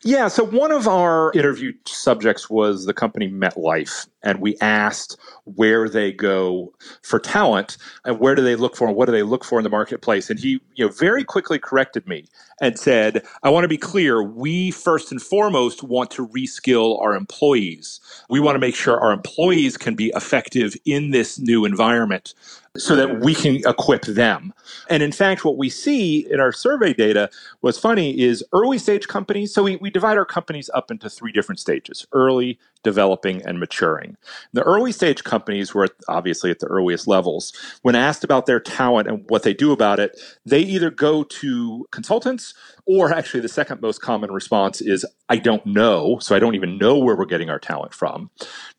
Yeah, 0.03 0.29
so 0.29 0.43
one 0.43 0.71
of 0.71 0.87
our 0.87 1.31
interview 1.33 1.73
subjects 1.85 2.49
was 2.49 2.85
the 2.87 2.93
company 2.93 3.29
MetLife, 3.29 4.07
and 4.23 4.41
we 4.41 4.57
asked 4.59 5.15
where 5.43 5.87
they 5.87 6.11
go 6.11 6.73
for 7.03 7.19
talent 7.19 7.77
and 8.03 8.19
where 8.19 8.33
do 8.33 8.41
they 8.41 8.55
look 8.55 8.75
for 8.75 8.87
and 8.87 8.95
what 8.95 9.05
do 9.05 9.11
they 9.11 9.21
look 9.21 9.43
for 9.45 9.59
in 9.59 9.63
the 9.63 9.69
marketplace. 9.69 10.31
And 10.31 10.39
he, 10.39 10.59
you 10.73 10.85
know, 10.85 10.91
very 10.91 11.23
quickly 11.23 11.59
corrected 11.59 12.07
me 12.07 12.25
and 12.59 12.79
said, 12.79 13.23
"I 13.43 13.51
want 13.51 13.63
to 13.63 13.67
be 13.67 13.77
clear. 13.77 14.23
We 14.23 14.71
first 14.71 15.11
and 15.11 15.21
foremost 15.21 15.83
want 15.83 16.09
to 16.11 16.27
reskill 16.27 16.99
our 16.99 17.13
employees. 17.13 17.99
We 18.27 18.39
want 18.39 18.55
to 18.55 18.59
make 18.59 18.75
sure 18.75 18.99
our 18.99 19.11
employees 19.11 19.77
can 19.77 19.93
be 19.93 20.11
effective 20.15 20.75
in 20.83 21.11
this 21.11 21.37
new 21.37 21.63
environment." 21.63 22.33
So 22.77 22.95
that 22.95 23.19
we 23.19 23.35
can 23.35 23.55
equip 23.67 24.03
them. 24.03 24.53
And 24.89 25.03
in 25.03 25.11
fact, 25.11 25.43
what 25.43 25.57
we 25.57 25.69
see 25.69 26.25
in 26.31 26.39
our 26.39 26.53
survey 26.53 26.93
data, 26.93 27.29
what's 27.59 27.77
funny 27.77 28.17
is 28.17 28.43
early 28.53 28.77
stage 28.77 29.07
companies. 29.07 29.53
So 29.53 29.63
we, 29.63 29.75
we 29.77 29.89
divide 29.89 30.17
our 30.17 30.25
companies 30.25 30.69
up 30.73 30.89
into 30.89 31.09
three 31.09 31.33
different 31.33 31.59
stages 31.59 32.07
early, 32.13 32.57
developing, 32.83 33.41
and 33.45 33.59
maturing. 33.59 34.17
The 34.53 34.63
early 34.63 34.91
stage 34.91 35.23
companies 35.23 35.73
were 35.73 35.87
obviously 36.07 36.51
at 36.51 36.59
the 36.59 36.67
earliest 36.67 37.07
levels. 37.07 37.53
When 37.81 37.95
asked 37.95 38.23
about 38.23 38.45
their 38.45 38.59
talent 38.59 39.07
and 39.07 39.25
what 39.29 39.43
they 39.43 39.53
do 39.53 39.71
about 39.71 39.99
it, 39.99 40.19
they 40.45 40.59
either 40.59 40.89
go 40.89 41.23
to 41.23 41.87
consultants 41.91 42.53
or 42.85 43.13
actually 43.13 43.39
the 43.39 43.49
second 43.49 43.81
most 43.81 44.01
common 44.01 44.31
response 44.31 44.81
is 44.81 45.05
I 45.29 45.37
don't 45.37 45.65
know. 45.65 46.19
So 46.19 46.35
I 46.35 46.39
don't 46.39 46.55
even 46.55 46.77
know 46.77 46.97
where 46.97 47.15
we're 47.15 47.25
getting 47.25 47.49
our 47.49 47.59
talent 47.59 47.93
from. 47.93 48.29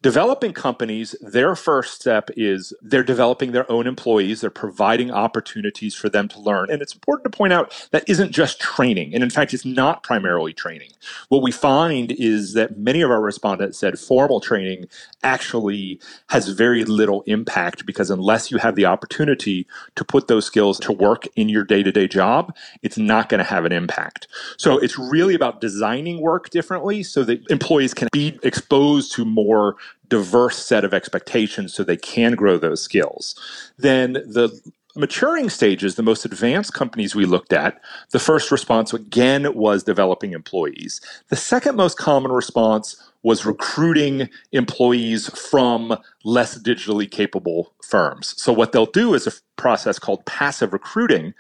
Developing 0.03 0.53
companies, 0.53 1.15
their 1.23 1.57
first 1.57 1.99
step 1.99 2.29
is 2.37 2.75
they're 2.83 3.03
developing 3.03 3.53
their 3.53 3.71
own 3.73 3.87
employees. 3.87 4.43
They're 4.43 4.51
providing 4.51 5.11
opportunities 5.11 5.95
for 5.95 6.11
them 6.11 6.29
to 6.29 6.41
learn. 6.41 6.71
And 6.71 6.83
it's 6.83 6.95
important 6.95 7.33
to 7.33 7.37
point 7.37 7.55
out 7.55 7.89
that 7.93 8.05
isn't 8.07 8.33
just 8.33 8.61
training. 8.61 9.15
And 9.15 9.23
in 9.23 9.31
fact, 9.31 9.55
it's 9.55 9.65
not 9.65 10.03
primarily 10.03 10.53
training. 10.53 10.91
What 11.31 11.43
we 11.43 11.53
find 11.53 12.13
is 12.13 12.53
that 12.53 12.77
many 12.77 13.01
of 13.01 13.11
our 13.11 13.23
respondents 13.23 13.79
said 13.93 14.07
formal 14.07 14.41
training 14.41 14.87
actually 15.23 16.01
has 16.29 16.49
very 16.49 16.85
little 16.85 17.23
impact 17.27 17.87
because 17.87 18.11
unless 18.11 18.51
you 18.51 18.59
have 18.59 18.75
the 18.75 18.87
opportunity 18.87 19.67
to 19.97 20.05
put 20.05 20.29
those 20.29 20.47
skills 20.47 20.79
to 20.81 20.93
work 20.93 21.27
in 21.37 21.49
your 21.49 21.65
day 21.65 21.83
to 21.83 21.93
day 21.93 22.09
job, 22.09 22.55
it's 22.83 22.99
not 22.99 23.29
going 23.29 23.39
to 23.39 23.45
have 23.45 23.65
an 23.65 23.73
impact. 23.73 24.29
So 24.57 24.79
it's 24.79 24.99
really 24.99 25.35
about 25.35 25.61
designing 25.61 26.21
work 26.21 26.51
differently 26.51 27.03
so 27.03 27.25
that 27.25 27.49
employees 27.51 27.95
can 27.95 28.09
be 28.13 28.39
exposed 28.43 29.13
to 29.13 29.25
more 29.25 29.77
diverse 30.09 30.59
set 30.59 30.85
of 30.85 30.93
expectations 30.93 31.73
so 31.73 31.83
they 31.83 31.97
can 31.97 32.35
grow 32.35 32.59
those 32.59 32.83
skills. 32.83 33.35
Then 33.79 34.13
the 34.13 34.61
maturing 34.95 35.49
stages, 35.49 35.95
the 35.95 36.03
most 36.03 36.25
advanced 36.25 36.75
companies 36.75 37.15
we 37.15 37.25
looked 37.25 37.53
at, 37.53 37.81
the 38.11 38.19
first 38.19 38.51
response 38.51 38.93
again 38.93 39.55
was 39.55 39.83
developing 39.83 40.33
employees. 40.33 41.01
The 41.29 41.37
second 41.37 41.77
most 41.77 41.97
common 41.97 42.31
response 42.31 42.97
was 43.23 43.47
recruiting 43.47 44.29
employees 44.53 45.29
from 45.39 45.97
less 46.25 46.59
digitally 46.59 47.11
capable 47.11 47.73
firms. 47.83 48.35
So 48.37 48.53
what 48.53 48.73
they'll 48.73 48.87
do 48.87 49.15
is 49.15 49.27
a 49.27 49.33
process 49.57 49.99
called 49.99 50.25
passive 50.27 50.73
recruiting. 50.73 51.35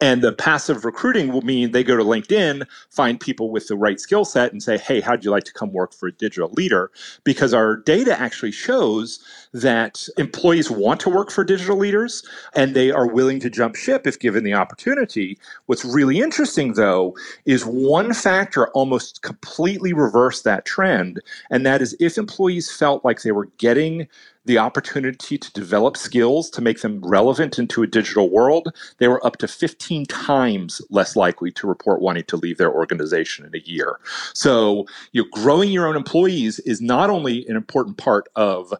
And 0.00 0.22
the 0.22 0.32
passive 0.32 0.84
recruiting 0.84 1.32
will 1.32 1.42
mean 1.42 1.72
they 1.72 1.84
go 1.84 1.96
to 1.96 2.04
LinkedIn, 2.04 2.66
find 2.90 3.20
people 3.20 3.50
with 3.50 3.68
the 3.68 3.76
right 3.76 4.00
skill 4.00 4.24
set 4.24 4.52
and 4.52 4.62
say, 4.62 4.78
"Hey, 4.78 5.00
how'd 5.00 5.24
you 5.24 5.30
like 5.30 5.44
to 5.44 5.52
come 5.52 5.72
work 5.72 5.92
for 5.92 6.06
a 6.06 6.12
digital 6.12 6.50
leader?" 6.52 6.90
Because 7.24 7.52
our 7.52 7.76
data 7.76 8.18
actually 8.18 8.52
shows 8.52 9.18
that 9.52 10.08
employees 10.16 10.70
want 10.70 11.00
to 11.00 11.10
work 11.10 11.30
for 11.30 11.44
digital 11.44 11.76
leaders 11.76 12.22
and 12.54 12.74
they 12.74 12.90
are 12.90 13.06
willing 13.06 13.40
to 13.40 13.50
jump 13.50 13.74
ship 13.74 14.06
if 14.06 14.18
given 14.18 14.44
the 14.44 14.54
opportunity. 14.54 15.38
What's 15.66 15.84
really 15.84 16.20
interesting 16.20 16.74
though 16.74 17.16
is 17.44 17.64
one 17.64 18.12
factor 18.14 18.68
almost 18.68 19.22
completely 19.22 19.92
reversed 19.92 20.44
that 20.44 20.64
trend, 20.64 21.20
and 21.50 21.64
that 21.66 21.82
is 21.82 21.96
if 22.00 22.18
employees 22.18 22.70
felt 22.70 23.04
like 23.04 23.22
they 23.22 23.32
were 23.32 23.48
getting 23.58 24.08
the 24.46 24.58
opportunity 24.58 25.36
to 25.36 25.52
develop 25.52 25.96
skills 25.96 26.48
to 26.50 26.60
make 26.60 26.80
them 26.80 27.00
relevant 27.04 27.58
into 27.58 27.82
a 27.82 27.86
digital 27.86 28.30
world, 28.30 28.72
they 28.98 29.08
were 29.08 29.24
up 29.26 29.38
to 29.38 29.48
15 29.48 30.06
times 30.06 30.80
less 30.88 31.16
likely 31.16 31.50
to 31.50 31.66
report 31.66 32.00
wanting 32.00 32.24
to 32.24 32.36
leave 32.36 32.56
their 32.56 32.72
organization 32.72 33.44
in 33.44 33.54
a 33.54 33.64
year. 33.64 33.98
So, 34.34 34.86
you 35.12 35.22
know, 35.22 35.28
growing 35.32 35.70
your 35.70 35.88
own 35.88 35.96
employees 35.96 36.60
is 36.60 36.80
not 36.80 37.10
only 37.10 37.46
an 37.48 37.56
important 37.56 37.96
part 37.96 38.28
of 38.36 38.72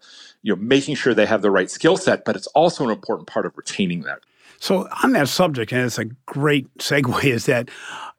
you 0.43 0.55
know 0.55 0.63
making 0.63 0.95
sure 0.95 1.13
they 1.13 1.27
have 1.27 1.43
the 1.43 1.51
right 1.51 1.71
skill 1.71 1.97
set, 1.97 2.25
but 2.25 2.37
it's 2.37 2.47
also 2.49 2.85
an 2.85 2.91
important 2.91 3.27
part 3.27 3.47
of 3.47 3.57
retaining 3.57 4.03
that. 4.03 4.21
So, 4.59 4.89
on 5.03 5.13
that 5.13 5.29
subject, 5.29 5.73
and 5.73 5.83
it's 5.83 5.99
a 5.99 6.07
great 6.27 6.73
segue, 6.79 7.25
is 7.25 7.47
that 7.47 7.71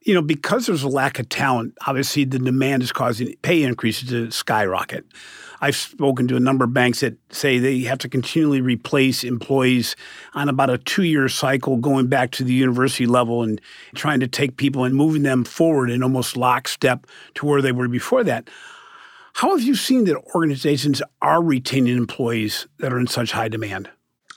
you 0.01 0.13
know 0.13 0.21
because 0.21 0.67
there's 0.67 0.83
a 0.83 0.89
lack 0.89 1.19
of 1.19 1.29
talent, 1.29 1.73
obviously 1.87 2.25
the 2.25 2.39
demand 2.39 2.83
is 2.83 2.91
causing 2.91 3.35
pay 3.41 3.63
increases 3.63 4.09
to 4.09 4.31
skyrocket. 4.31 5.05
I've 5.59 5.75
spoken 5.75 6.27
to 6.27 6.35
a 6.35 6.39
number 6.39 6.65
of 6.65 6.73
banks 6.73 6.99
that 6.99 7.17
say 7.31 7.57
they 7.57 7.79
have 7.81 7.97
to 7.99 8.09
continually 8.09 8.61
replace 8.61 9.23
employees 9.23 9.95
on 10.35 10.49
about 10.49 10.69
a 10.69 10.77
two 10.77 11.03
year 11.03 11.27
cycle, 11.29 11.77
going 11.77 12.07
back 12.07 12.31
to 12.31 12.43
the 12.43 12.53
university 12.53 13.07
level 13.07 13.41
and 13.41 13.59
trying 13.95 14.19
to 14.19 14.27
take 14.27 14.57
people 14.57 14.83
and 14.83 14.95
moving 14.95 15.23
them 15.23 15.43
forward 15.43 15.89
in 15.89 16.03
almost 16.03 16.37
lockstep 16.37 17.07
to 17.35 17.45
where 17.45 17.61
they 17.61 17.71
were 17.71 17.87
before 17.87 18.23
that. 18.23 18.49
How 19.33 19.55
have 19.55 19.61
you 19.61 19.75
seen 19.75 20.05
that 20.05 20.17
organizations 20.33 21.01
are 21.21 21.43
retaining 21.43 21.95
employees 21.95 22.67
that 22.79 22.93
are 22.93 22.99
in 22.99 23.07
such 23.07 23.31
high 23.31 23.49
demand? 23.49 23.89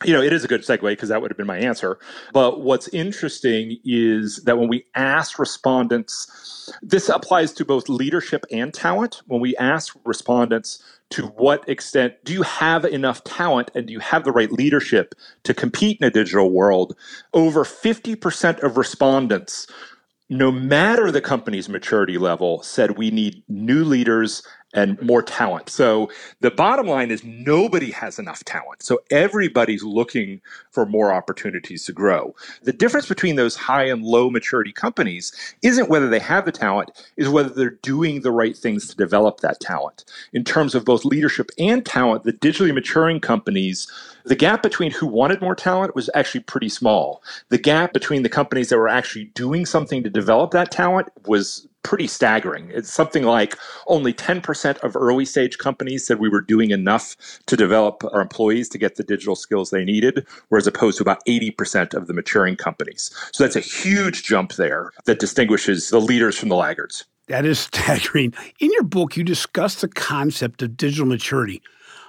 You 0.05 0.15
know, 0.15 0.23
it 0.23 0.33
is 0.33 0.45
a 0.45 0.49
good 0.49 0.63
segue 0.63 0.81
because 0.81 1.11
that 1.11 1.21
would 1.21 1.31
have 1.31 1.37
been 1.37 1.47
my 1.47 1.59
answer. 1.59 1.99
But 2.33 2.61
what's 2.61 2.89
interesting 2.89 3.79
is 3.85 4.43
that 4.45 4.59
when 4.59 4.69
we 4.69 4.87
ask 4.95 5.39
respondents, 5.39 6.73
this 6.83 7.09
applies 7.09 7.53
to 7.55 7.65
both 7.65 7.89
leadership 7.89 8.47
and 8.51 8.73
talent. 8.73 9.23
When 9.27 9.41
we 9.41 9.57
ask 9.57 9.95
respondents 10.05 10.83
to 11.11 11.27
what 11.27 11.69
extent 11.69 12.15
do 12.25 12.33
you 12.33 12.43
have 12.43 12.85
enough 12.85 13.25
talent 13.25 13.71
and 13.75 13.87
do 13.87 13.93
you 13.93 13.99
have 13.99 14.25
the 14.25 14.33
right 14.33 14.53
leadership 14.53 15.15
to 15.43 15.53
compete 15.53 15.99
in 16.01 16.07
a 16.07 16.11
digital 16.11 16.51
world? 16.51 16.97
Over 17.35 17.65
50% 17.65 18.63
of 18.63 18.77
respondents, 18.77 19.67
no 20.31 20.53
matter 20.53 21.11
the 21.11 21.21
company's 21.21 21.69
maturity 21.69 22.17
level, 22.17 22.63
said 22.63 22.97
we 22.97 23.11
need 23.11 23.43
new 23.49 23.85
leaders 23.85 24.43
and 24.73 25.01
more 25.03 25.23
talent. 25.23 25.69
So 25.69 26.11
the 26.41 26.51
bottom 26.51 26.87
line 26.87 27.11
is 27.11 27.25
nobody 27.25 27.91
has 27.91 28.19
enough 28.19 28.45
talent. 28.45 28.83
So 28.83 29.01
everybody's 29.11 29.83
looking 29.83 30.41
for 30.71 30.87
more 30.87 31.13
opportunities 31.13 31.85
to 31.87 31.93
grow. 31.93 32.35
The 32.63 32.73
difference 32.73 33.09
between 33.09 33.37
those 33.37 33.57
high 33.57 33.85
and 33.85 34.03
low 34.03 34.31
maturity 34.31 34.73
companies 34.73 35.33
isn't 35.63 35.91
whether 35.91 36.09
they 36.09 36.21
have 36.21 36.45
the 36.45 36.53
talent, 36.53 36.91
is 37.17 37.29
whether 37.29 37.51
they're 37.51 37.71
doing 37.71 38.21
the 38.21 38.33
right 38.33 38.57
things 38.57 38.89
to 38.89 38.97
develop 38.97 39.41
that 39.41 39.61
talent. 39.61 40.05
In 40.33 40.45
terms 40.45 40.75
of 40.75 40.85
both 40.85 41.05
leadership 41.05 41.51
and 41.59 41.85
talent, 41.85 42.25
the 42.25 42.33
digitally 42.33 42.75
maturing 42.75 43.21
companies 43.21 43.91
the 44.25 44.37
gap 44.37 44.63
between 44.63 44.91
who 44.91 45.07
wanted 45.07 45.41
more 45.41 45.55
talent 45.55 45.95
was 45.95 46.11
actually 46.15 46.43
pretty 46.43 46.69
small. 46.69 47.23
The 47.49 47.59
gap 47.59 47.93
between 47.93 48.23
the 48.23 48.29
companies 48.29 48.69
that 48.69 48.79
were 48.79 48.89
actually 48.89 49.27
doing 49.35 49.67
something 49.67 50.03
to 50.03 50.11
develop 50.11 50.51
that 50.51 50.71
talent 50.71 51.09
was 51.27 51.67
pretty 51.83 52.07
staggering. 52.07 52.71
It's 52.73 52.93
something 52.93 53.25
like 53.25 53.57
only 53.87 54.13
10% 54.13 54.79
of 54.79 54.97
early 54.97 55.25
stage 55.25 55.59
companies 55.59 56.07
said 56.07 56.19
we 56.19 56.29
were 56.29 56.41
doing 56.41 56.71
enough 56.71 57.17
to 57.47 57.57
develop 57.57 58.03
our 58.13 58.21
employees 58.21 58.69
to 58.71 58.79
get 58.79 58.97
the 58.97 59.05
digital 59.05 59.37
skills 59.37 59.71
they 59.71 59.85
needed, 59.85 60.27
whereas 60.49 60.67
opposed 60.67 60.99
to 60.99 61.05
about 61.05 61.25
80% 61.27 61.95
of 61.95 62.07
the 62.07 62.15
maturing 62.15 62.57
companies. 62.57 63.11
So 63.33 63.45
that's 63.45 63.57
a 63.57 63.61
huge 63.61 64.25
jump 64.25 64.55
there 64.55 64.91
that 65.07 65.19
distinguishes 65.19 65.91
the 65.91 66.01
leaders 66.01 66.37
from 66.37 66.49
the 66.49 66.57
laggards. 66.57 67.05
That 67.29 67.47
is 67.47 67.59
staggering. 67.73 68.35
In 68.59 68.71
your 68.73 68.83
book, 68.83 69.17
you 69.17 69.25
discuss 69.25 69.81
the 69.81 69.89
concept 69.89 70.63
of 70.63 70.77
digital 70.77 71.07
maturity. 71.07 71.63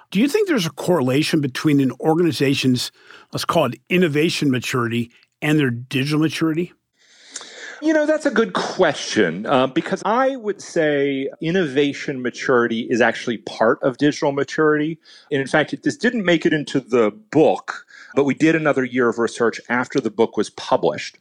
Do 0.09 0.19
you 0.19 0.27
think 0.27 0.47
there's 0.47 0.65
a 0.65 0.71
correlation 0.71 1.39
between 1.39 1.79
an 1.79 1.93
organization's, 2.01 2.91
let's 3.31 3.45
call 3.45 3.65
it 3.65 3.79
innovation 3.89 4.51
maturity, 4.51 5.09
and 5.41 5.57
their 5.57 5.71
digital 5.71 6.19
maturity? 6.19 6.73
You 7.83 7.93
know, 7.93 8.05
that's 8.05 8.27
a 8.27 8.31
good 8.31 8.53
question 8.53 9.47
uh, 9.47 9.65
because 9.65 10.03
I 10.05 10.35
would 10.35 10.61
say 10.61 11.29
innovation 11.41 12.21
maturity 12.21 12.81
is 12.81 13.01
actually 13.01 13.39
part 13.39 13.81
of 13.81 13.97
digital 13.97 14.31
maturity. 14.31 14.99
And 15.31 15.41
in 15.41 15.47
fact, 15.47 15.73
it, 15.73 15.81
this 15.81 15.97
didn't 15.97 16.23
make 16.23 16.45
it 16.45 16.53
into 16.53 16.79
the 16.79 17.09
book, 17.09 17.87
but 18.15 18.25
we 18.25 18.35
did 18.35 18.55
another 18.55 18.83
year 18.83 19.09
of 19.09 19.17
research 19.17 19.59
after 19.67 19.99
the 19.99 20.11
book 20.11 20.37
was 20.37 20.51
published 20.51 21.17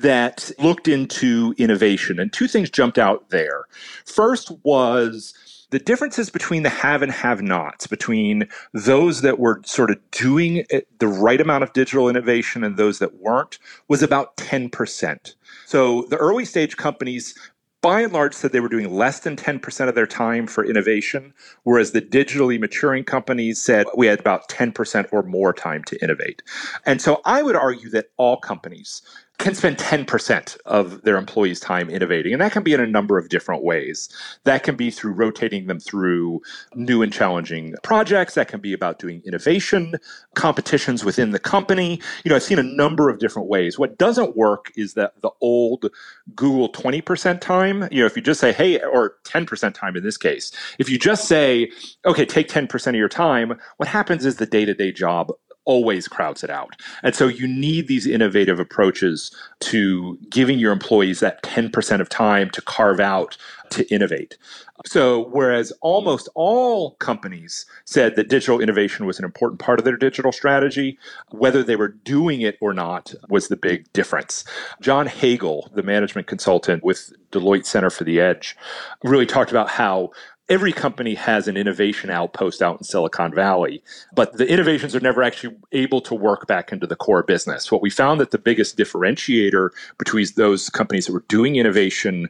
that 0.00 0.50
looked 0.58 0.88
into 0.88 1.54
innovation. 1.56 2.18
And 2.18 2.32
two 2.32 2.48
things 2.48 2.68
jumped 2.68 2.98
out 2.98 3.30
there. 3.30 3.66
First 4.04 4.50
was 4.64 5.34
the 5.70 5.78
differences 5.78 6.30
between 6.30 6.62
the 6.62 6.68
have 6.68 7.02
and 7.02 7.12
have 7.12 7.42
nots, 7.42 7.86
between 7.86 8.48
those 8.72 9.22
that 9.22 9.38
were 9.38 9.60
sort 9.64 9.90
of 9.90 9.98
doing 10.10 10.64
the 10.98 11.08
right 11.08 11.40
amount 11.40 11.64
of 11.64 11.72
digital 11.72 12.08
innovation 12.08 12.62
and 12.62 12.76
those 12.76 12.98
that 12.98 13.20
weren't, 13.20 13.58
was 13.88 14.02
about 14.02 14.36
10%. 14.36 15.34
So 15.66 16.02
the 16.02 16.16
early 16.16 16.44
stage 16.44 16.76
companies 16.76 17.34
by 17.82 18.00
and 18.00 18.12
large 18.12 18.34
said 18.34 18.50
they 18.50 18.60
were 18.60 18.68
doing 18.68 18.92
less 18.92 19.20
than 19.20 19.36
10% 19.36 19.88
of 19.88 19.94
their 19.94 20.06
time 20.06 20.46
for 20.46 20.64
innovation, 20.64 21.32
whereas 21.62 21.92
the 21.92 22.02
digitally 22.02 22.58
maturing 22.58 23.04
companies 23.04 23.62
said 23.62 23.86
we 23.96 24.06
had 24.06 24.18
about 24.18 24.48
10% 24.48 25.06
or 25.12 25.22
more 25.22 25.52
time 25.52 25.84
to 25.84 26.02
innovate. 26.02 26.42
And 26.84 27.00
so 27.00 27.20
I 27.24 27.42
would 27.42 27.54
argue 27.54 27.90
that 27.90 28.10
all 28.16 28.38
companies 28.38 29.02
can 29.46 29.54
spend 29.54 29.78
10% 29.78 30.58
of 30.66 31.02
their 31.02 31.16
employees' 31.16 31.60
time 31.60 31.88
innovating. 31.88 32.32
And 32.32 32.42
that 32.42 32.50
can 32.50 32.64
be 32.64 32.72
in 32.72 32.80
a 32.80 32.86
number 32.86 33.16
of 33.16 33.28
different 33.28 33.62
ways. 33.62 34.08
That 34.42 34.64
can 34.64 34.74
be 34.74 34.90
through 34.90 35.12
rotating 35.12 35.68
them 35.68 35.78
through 35.78 36.42
new 36.74 37.00
and 37.00 37.12
challenging 37.12 37.76
projects. 37.84 38.34
That 38.34 38.48
can 38.48 38.58
be 38.58 38.72
about 38.72 38.98
doing 38.98 39.22
innovation, 39.24 39.94
competitions 40.34 41.04
within 41.04 41.30
the 41.30 41.38
company. 41.38 42.00
You 42.24 42.30
know, 42.30 42.34
I've 42.34 42.42
seen 42.42 42.58
a 42.58 42.64
number 42.64 43.08
of 43.08 43.20
different 43.20 43.46
ways. 43.46 43.78
What 43.78 43.98
doesn't 43.98 44.36
work 44.36 44.72
is 44.74 44.94
that 44.94 45.12
the 45.22 45.30
old 45.40 45.92
Google 46.34 46.72
20% 46.72 47.40
time, 47.40 47.86
you 47.92 48.00
know, 48.00 48.06
if 48.06 48.16
you 48.16 48.22
just 48.22 48.40
say, 48.40 48.52
hey, 48.52 48.80
or 48.82 49.14
10% 49.22 49.74
time 49.74 49.96
in 49.96 50.02
this 50.02 50.16
case, 50.16 50.50
if 50.80 50.90
you 50.90 50.98
just 50.98 51.28
say, 51.28 51.70
okay, 52.04 52.24
take 52.24 52.48
10% 52.48 52.88
of 52.88 52.96
your 52.96 53.08
time, 53.08 53.60
what 53.76 53.88
happens 53.88 54.26
is 54.26 54.38
the 54.38 54.46
day 54.46 54.64
to 54.64 54.74
day 54.74 54.90
job 54.90 55.30
always 55.66 56.08
crowds 56.08 56.42
it 56.42 56.50
out. 56.50 56.80
And 57.02 57.14
so 57.14 57.28
you 57.28 57.46
need 57.46 57.88
these 57.88 58.06
innovative 58.06 58.58
approaches 58.58 59.30
to 59.60 60.18
giving 60.30 60.58
your 60.58 60.72
employees 60.72 61.20
that 61.20 61.42
10% 61.42 62.00
of 62.00 62.08
time 62.08 62.50
to 62.50 62.62
carve 62.62 63.00
out 63.00 63.36
to 63.70 63.86
innovate. 63.92 64.38
So, 64.84 65.28
whereas 65.30 65.72
almost 65.80 66.28
all 66.34 66.92
companies 66.96 67.66
said 67.84 68.14
that 68.16 68.28
digital 68.28 68.60
innovation 68.60 69.06
was 69.06 69.18
an 69.18 69.24
important 69.24 69.58
part 69.58 69.78
of 69.78 69.84
their 69.84 69.96
digital 69.96 70.32
strategy, 70.32 70.98
whether 71.30 71.62
they 71.62 71.76
were 71.76 71.88
doing 71.88 72.42
it 72.42 72.58
or 72.60 72.72
not 72.72 73.14
was 73.28 73.48
the 73.48 73.56
big 73.56 73.90
difference. 73.92 74.44
John 74.80 75.06
Hagel, 75.06 75.70
the 75.74 75.82
management 75.82 76.26
consultant 76.26 76.84
with 76.84 77.12
Deloitte 77.32 77.66
Center 77.66 77.90
for 77.90 78.04
the 78.04 78.20
Edge, 78.20 78.56
really 79.02 79.26
talked 79.26 79.50
about 79.50 79.70
how 79.70 80.10
every 80.48 80.72
company 80.72 81.14
has 81.14 81.48
an 81.48 81.56
innovation 81.56 82.10
outpost 82.10 82.62
out 82.62 82.78
in 82.78 82.84
Silicon 82.84 83.34
Valley, 83.34 83.82
but 84.14 84.36
the 84.36 84.48
innovations 84.48 84.94
are 84.94 85.00
never 85.00 85.22
actually 85.22 85.56
able 85.72 86.00
to 86.02 86.14
work 86.14 86.46
back 86.46 86.72
into 86.72 86.86
the 86.86 86.96
core 86.96 87.22
business. 87.22 87.70
What 87.72 87.82
we 87.82 87.90
found 87.90 88.20
that 88.20 88.30
the 88.30 88.38
biggest 88.38 88.76
differentiator 88.76 89.70
between 89.98 90.26
those 90.36 90.70
companies 90.70 91.06
that 91.06 91.12
were 91.12 91.24
doing 91.28 91.56
innovation 91.56 92.28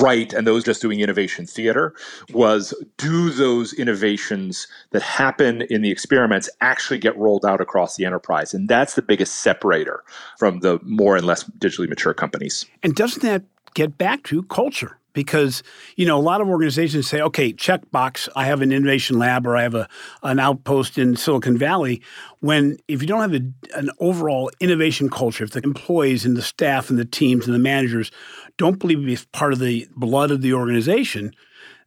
right 0.00 0.34
and 0.34 0.46
those 0.46 0.64
just 0.64 0.82
doing 0.82 1.00
innovation 1.00 1.46
theater 1.46 1.94
was 2.32 2.74
do 2.98 3.30
those 3.30 3.72
innovations 3.72 4.68
that 4.90 5.00
happen 5.02 5.62
in 5.62 5.80
the 5.80 5.90
experiments 5.90 6.50
actually 6.60 6.98
get 6.98 7.16
rolled 7.16 7.44
out 7.44 7.60
across 7.60 7.96
the 7.96 8.04
enterprise? 8.04 8.52
And 8.52 8.68
that's 8.68 8.94
the 8.94 9.02
biggest 9.02 9.36
separator 9.36 10.04
from 10.38 10.60
the 10.60 10.78
more 10.82 11.16
and 11.16 11.26
less 11.26 11.44
digitally 11.44 11.88
mature 11.88 12.14
companies. 12.14 12.66
And 12.82 12.94
doesn't 12.94 13.22
that 13.22 13.42
get 13.74 13.96
back 13.96 14.24
to 14.24 14.42
culture 14.44 14.98
because 15.18 15.64
you 15.96 16.06
know 16.06 16.16
a 16.16 16.22
lot 16.22 16.40
of 16.40 16.46
organizations 16.46 17.08
say 17.08 17.20
okay 17.20 17.52
checkbox 17.52 18.28
i 18.36 18.44
have 18.44 18.62
an 18.62 18.70
innovation 18.70 19.18
lab 19.18 19.48
or 19.48 19.56
i 19.56 19.62
have 19.62 19.74
a, 19.74 19.88
an 20.22 20.38
outpost 20.38 20.96
in 20.96 21.16
silicon 21.16 21.58
valley 21.58 22.00
when 22.38 22.78
if 22.86 23.02
you 23.02 23.08
don't 23.08 23.20
have 23.20 23.34
a, 23.34 23.44
an 23.76 23.90
overall 23.98 24.48
innovation 24.60 25.10
culture 25.10 25.42
if 25.42 25.50
the 25.50 25.64
employees 25.64 26.24
and 26.24 26.36
the 26.36 26.42
staff 26.42 26.88
and 26.88 27.00
the 27.00 27.04
teams 27.04 27.46
and 27.46 27.54
the 27.54 27.58
managers 27.58 28.12
don't 28.58 28.78
believe 28.78 29.08
it's 29.08 29.24
part 29.32 29.52
of 29.52 29.58
the 29.58 29.88
blood 29.96 30.30
of 30.30 30.40
the 30.40 30.52
organization 30.52 31.34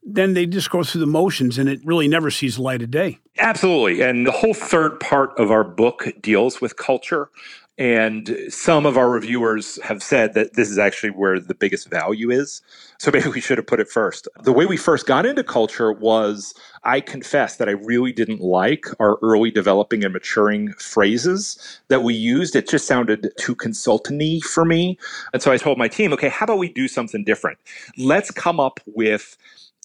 then 0.03 0.33
they 0.33 0.45
just 0.45 0.69
go 0.69 0.83
through 0.83 1.01
the 1.01 1.07
motions 1.07 1.57
and 1.57 1.69
it 1.69 1.79
really 1.85 2.07
never 2.07 2.31
sees 2.31 2.55
the 2.55 2.61
light 2.61 2.81
of 2.81 2.89
day. 2.89 3.19
Absolutely. 3.37 4.01
And 4.01 4.25
the 4.25 4.31
whole 4.31 4.53
third 4.53 4.99
part 4.99 5.37
of 5.37 5.51
our 5.51 5.63
book 5.63 6.07
deals 6.21 6.59
with 6.59 6.75
culture. 6.75 7.29
And 7.77 8.37
some 8.49 8.85
of 8.85 8.97
our 8.97 9.09
reviewers 9.09 9.81
have 9.81 10.03
said 10.03 10.33
that 10.33 10.53
this 10.53 10.69
is 10.69 10.77
actually 10.77 11.09
where 11.09 11.39
the 11.39 11.55
biggest 11.55 11.89
value 11.89 12.29
is. 12.29 12.61
So 12.99 13.09
maybe 13.11 13.29
we 13.29 13.41
should 13.41 13.57
have 13.57 13.65
put 13.65 13.79
it 13.79 13.89
first. 13.89 14.27
The 14.43 14.51
way 14.51 14.65
we 14.65 14.77
first 14.77 15.07
got 15.07 15.25
into 15.25 15.43
culture 15.43 15.91
was 15.91 16.53
I 16.83 16.99
confess 16.99 17.57
that 17.57 17.69
I 17.69 17.71
really 17.71 18.11
didn't 18.11 18.41
like 18.41 18.85
our 18.99 19.17
early 19.23 19.51
developing 19.51 20.03
and 20.03 20.13
maturing 20.13 20.73
phrases 20.73 21.81
that 21.87 22.03
we 22.03 22.13
used. 22.13 22.55
It 22.55 22.69
just 22.69 22.87
sounded 22.87 23.31
too 23.39 23.55
consultanty 23.55 24.43
for 24.43 24.65
me. 24.65 24.99
And 25.33 25.41
so 25.41 25.51
I 25.51 25.57
told 25.57 25.77
my 25.77 25.87
team, 25.87 26.13
okay, 26.13 26.29
how 26.29 26.43
about 26.43 26.59
we 26.59 26.71
do 26.71 26.87
something 26.87 27.23
different? 27.23 27.57
Let's 27.97 28.31
come 28.31 28.59
up 28.59 28.79
with 28.85 29.37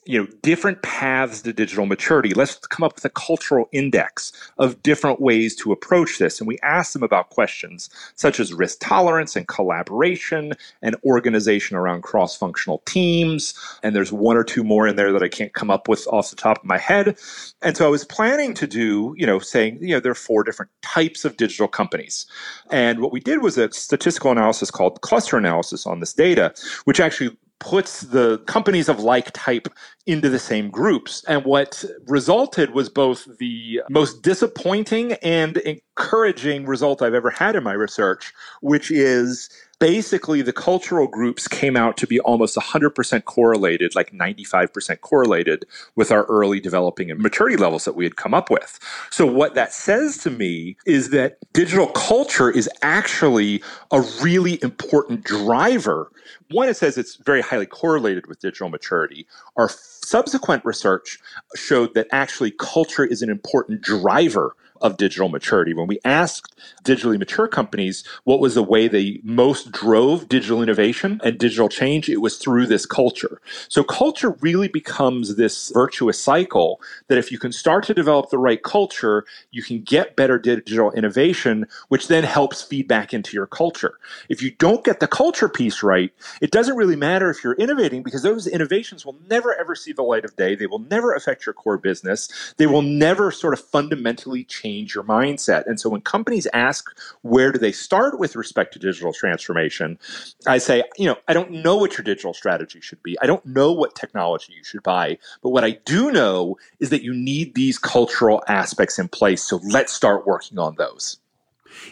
you 0.07 0.21
know 0.21 0.29
different 0.43 0.83
paths 0.83 1.43
to 1.43 1.53
digital 1.53 1.87
maturity. 1.87 2.33
Let's 2.33 2.57
come 2.57 2.85
up 2.85 2.95
with 2.95 3.05
a 3.05 3.11
cultural 3.11 3.69
index 3.73 4.33
of 4.59 4.83
different 4.83 5.21
ways 5.21 5.55
to 5.57 5.73
approach 5.73 6.19
this. 6.19 6.41
And 6.41 6.49
we 6.49 6.59
asked 6.63 6.93
them 6.93 7.03
about 7.03 7.31
questions 7.31 7.91
such 8.15 8.41
as 8.41 8.55
risk 8.55 8.79
tolerance 8.81 9.37
and 9.37 9.47
collaboration 9.49 10.53
and 10.83 10.97
organization 11.05 11.77
around 11.77 12.03
cross-functional 12.03 12.83
teams. 12.87 13.55
And 13.83 13.95
there's 13.95 14.13
one 14.13 14.37
or 14.37 14.45
two 14.45 14.65
more 14.65 14.87
in 14.87 14.97
there 14.97 15.13
that 15.13 15.23
i 15.23 15.29
can't 15.29 15.55
come 15.55 15.71
up 15.71 15.89
with 15.89 16.07
off 16.09 16.31
the 16.31 16.37
top 16.37 16.59
of 16.59 16.65
my 16.65 16.79
head. 16.79 17.19
And 17.63 17.77
so 17.77 17.87
i 17.87 17.91
was 17.91 18.05
planning 18.05 18.55
to 18.55 18.67
do 18.67 19.15
you 19.17 19.27
know 19.27 19.39
saying 19.39 19.79
you 19.81 19.95
know 19.95 20.01
there 20.01 20.13
are 20.13 20.15
four 20.15 20.45
different 20.45 20.71
types 20.83 21.25
of 21.25 21.37
digital 21.37 21.69
companies. 21.69 22.27
And 22.71 23.01
what 23.01 23.13
we 23.13 23.21
did 23.21 23.43
was 23.43 23.59
a 23.59 23.73
statistical 23.73 24.31
analysis 24.31 24.71
called 24.71 25.01
cluster 25.01 25.37
analysis 25.37 25.87
on 25.87 26.01
this 26.01 26.13
data 26.13 26.55
which 26.85 27.01
actually 27.01 27.37
puts 27.59 28.03
the 28.03 28.39
companies 28.41 28.89
of 28.89 29.01
like 29.01 29.31
type 29.33 29.69
into 30.07 30.29
the 30.29 30.39
same 30.39 30.71
groups. 30.71 31.25
And 31.27 31.45
what 31.45 31.85
resulted 32.07 32.71
was 32.71 32.89
both 32.89 33.27
the 33.39 33.81
most 33.91 34.23
disappointing 34.23 35.15
and 35.15 35.57
encouraging 35.59 36.67
result 36.67 37.03
I've 37.03 37.15
ever 37.15 37.31
had 37.31 37.57
in 37.57 37.63
my 37.63 37.73
research, 37.73 38.33
which 38.61 38.91
is 38.91 39.49
basically 39.79 40.43
the 40.43 40.53
cultural 40.53 41.07
groups 41.07 41.47
came 41.47 41.77
out 41.77 41.97
to 41.99 42.07
be 42.07 42.19
almost 42.21 42.57
100% 42.57 43.25
correlated, 43.25 43.95
like 43.95 44.13
95% 44.13 45.01
correlated 45.01 45.65
with 45.97 46.11
our 46.11 46.25
early 46.25 46.61
developing 46.61 47.11
and 47.11 47.21
maturity 47.21 47.57
levels 47.57 47.85
that 47.85 47.95
we 47.95 48.05
had 48.05 48.17
come 48.17 48.35
up 48.35 48.51
with. 48.51 48.79
So, 49.11 49.27
what 49.27 49.55
that 49.55 49.73
says 49.73 50.19
to 50.19 50.31
me 50.31 50.77
is 50.87 51.11
that 51.11 51.39
digital 51.53 51.89
culture 51.89 52.51
is 52.51 52.69
actually 52.83 53.63
a 53.91 54.01
really 54.23 54.63
important 54.63 55.25
driver. 55.25 56.11
One, 56.51 56.69
it 56.69 56.77
says 56.77 56.97
it's 56.97 57.17
very 57.17 57.43
highly 57.43 57.67
correlated 57.67 58.27
with 58.27 58.41
digital 58.41 58.69
maturity. 58.69 59.27
Our 59.57 59.69
subsequent 59.69 60.65
research 60.65 61.19
showed 61.55 61.95
that 61.95 62.07
actually 62.13 62.53
culture 62.53 63.05
is 63.05 63.23
an 63.23 63.31
important 63.31 63.83
driver 63.83 64.55
of 64.81 64.97
digital 64.97 65.29
maturity. 65.29 65.75
When 65.75 65.87
we 65.87 65.99
asked 66.05 66.57
digitally 66.85 67.19
mature 67.19 67.49
companies 67.49 68.05
what 68.25 68.41
was 68.41 68.55
the 68.55 68.63
way 68.63 68.89
they 68.89 69.21
most 69.23 69.73
drove 69.73 70.29
digital 70.29 70.63
innovation 70.63 71.21
and 71.25 71.39
digital 71.39 71.69
change, 71.69 72.09
it 72.09 72.21
was 72.21 72.39
through 72.39 72.67
this 72.67 72.87
culture. 72.87 73.41
So 73.69 73.83
culture 73.83 74.37
really 74.41 74.69
becomes 74.69 75.37
this 75.37 75.71
virtuous 75.73 76.21
cycle 76.21 76.81
that 77.09 77.19
if 77.19 77.31
you 77.33 77.39
can 77.39 77.53
start 77.53 77.85
to 77.85 77.95
develop 77.95 78.31
the 78.31 78.39
right 78.39 78.63
culture, 78.63 79.25
you 79.51 79.63
can 79.63 79.83
get 79.83 80.17
better 80.17 80.39
digital 80.39 80.93
innovation, 80.93 81.67
which 81.89 82.09
then 82.09 82.25
helps 82.25 82.63
feed 82.63 82.89
back 82.89 83.13
into 83.13 83.37
your 83.37 83.47
culture. 83.47 83.99
If 84.29 84.43
you 84.43 84.51
don't 84.51 84.85
get 84.85 85.01
the 85.01 85.09
culture 85.09 85.49
piece 85.49 85.83
right, 85.83 86.13
it 86.41 86.51
doesn't 86.51 86.77
really 86.77 86.97
matter 86.97 87.31
if 87.31 87.43
you're 87.43 87.55
innovating 87.55 88.03
because 88.03 88.23
those 88.23 88.47
innovations 88.47 89.05
will 89.05 89.17
never 89.29 89.55
ever 89.55 89.75
see 89.75 89.93
the 89.93 90.03
light 90.03 90.25
of 90.25 90.37
day. 90.37 90.55
They 90.55 90.67
will 90.67 90.79
never 90.79 91.15
affect 91.15 91.47
your 91.47 91.53
core 91.53 91.79
business. 91.79 92.55
They 92.57 92.67
will 92.67 92.83
never 92.83 93.31
sort 93.31 93.55
of 93.55 93.61
fundamentally 93.61 94.45
change 94.45 94.66
change 94.67 94.95
your 94.95 95.05
mindset. 95.05 95.67
And 95.67 95.79
so 95.79 95.89
when 95.89 96.01
companies 96.01 96.47
ask 96.53 96.91
where 97.23 97.53
do 97.53 97.59
they 97.59 97.73
start 97.73 98.19
with 98.19 98.35
respect 98.35 98.73
to 98.73 98.79
digital 98.79 99.13
transformation, 99.13 99.99
I 100.47 100.59
say, 100.59 100.83
you 100.97 101.07
know, 101.07 101.17
I 101.29 101.35
don't 101.35 101.51
know 101.51 101.77
what 101.77 101.97
your 101.97 102.05
digital 102.05 102.35
strategy 102.35 102.81
should 102.81 103.03
be. 103.03 103.17
I 103.23 103.27
don't 103.27 103.45
know 103.47 103.73
what 103.73 103.95
technology 103.95 104.53
you 104.57 104.65
should 104.65 104.83
buy. 104.83 105.19
But 105.43 105.51
what 105.51 105.65
I 105.65 105.79
do 105.85 106.11
know 106.11 106.57
is 106.81 106.91
that 106.91 107.03
you 107.03 107.15
need 107.15 107.55
these 107.55 107.79
cultural 107.79 108.43
aspects 108.49 108.99
in 108.99 109.09
place. 109.09 109.43
So 109.43 109.61
let's 109.69 109.93
start 109.93 110.27
working 110.27 110.59
on 110.59 110.75
those. 110.77 111.19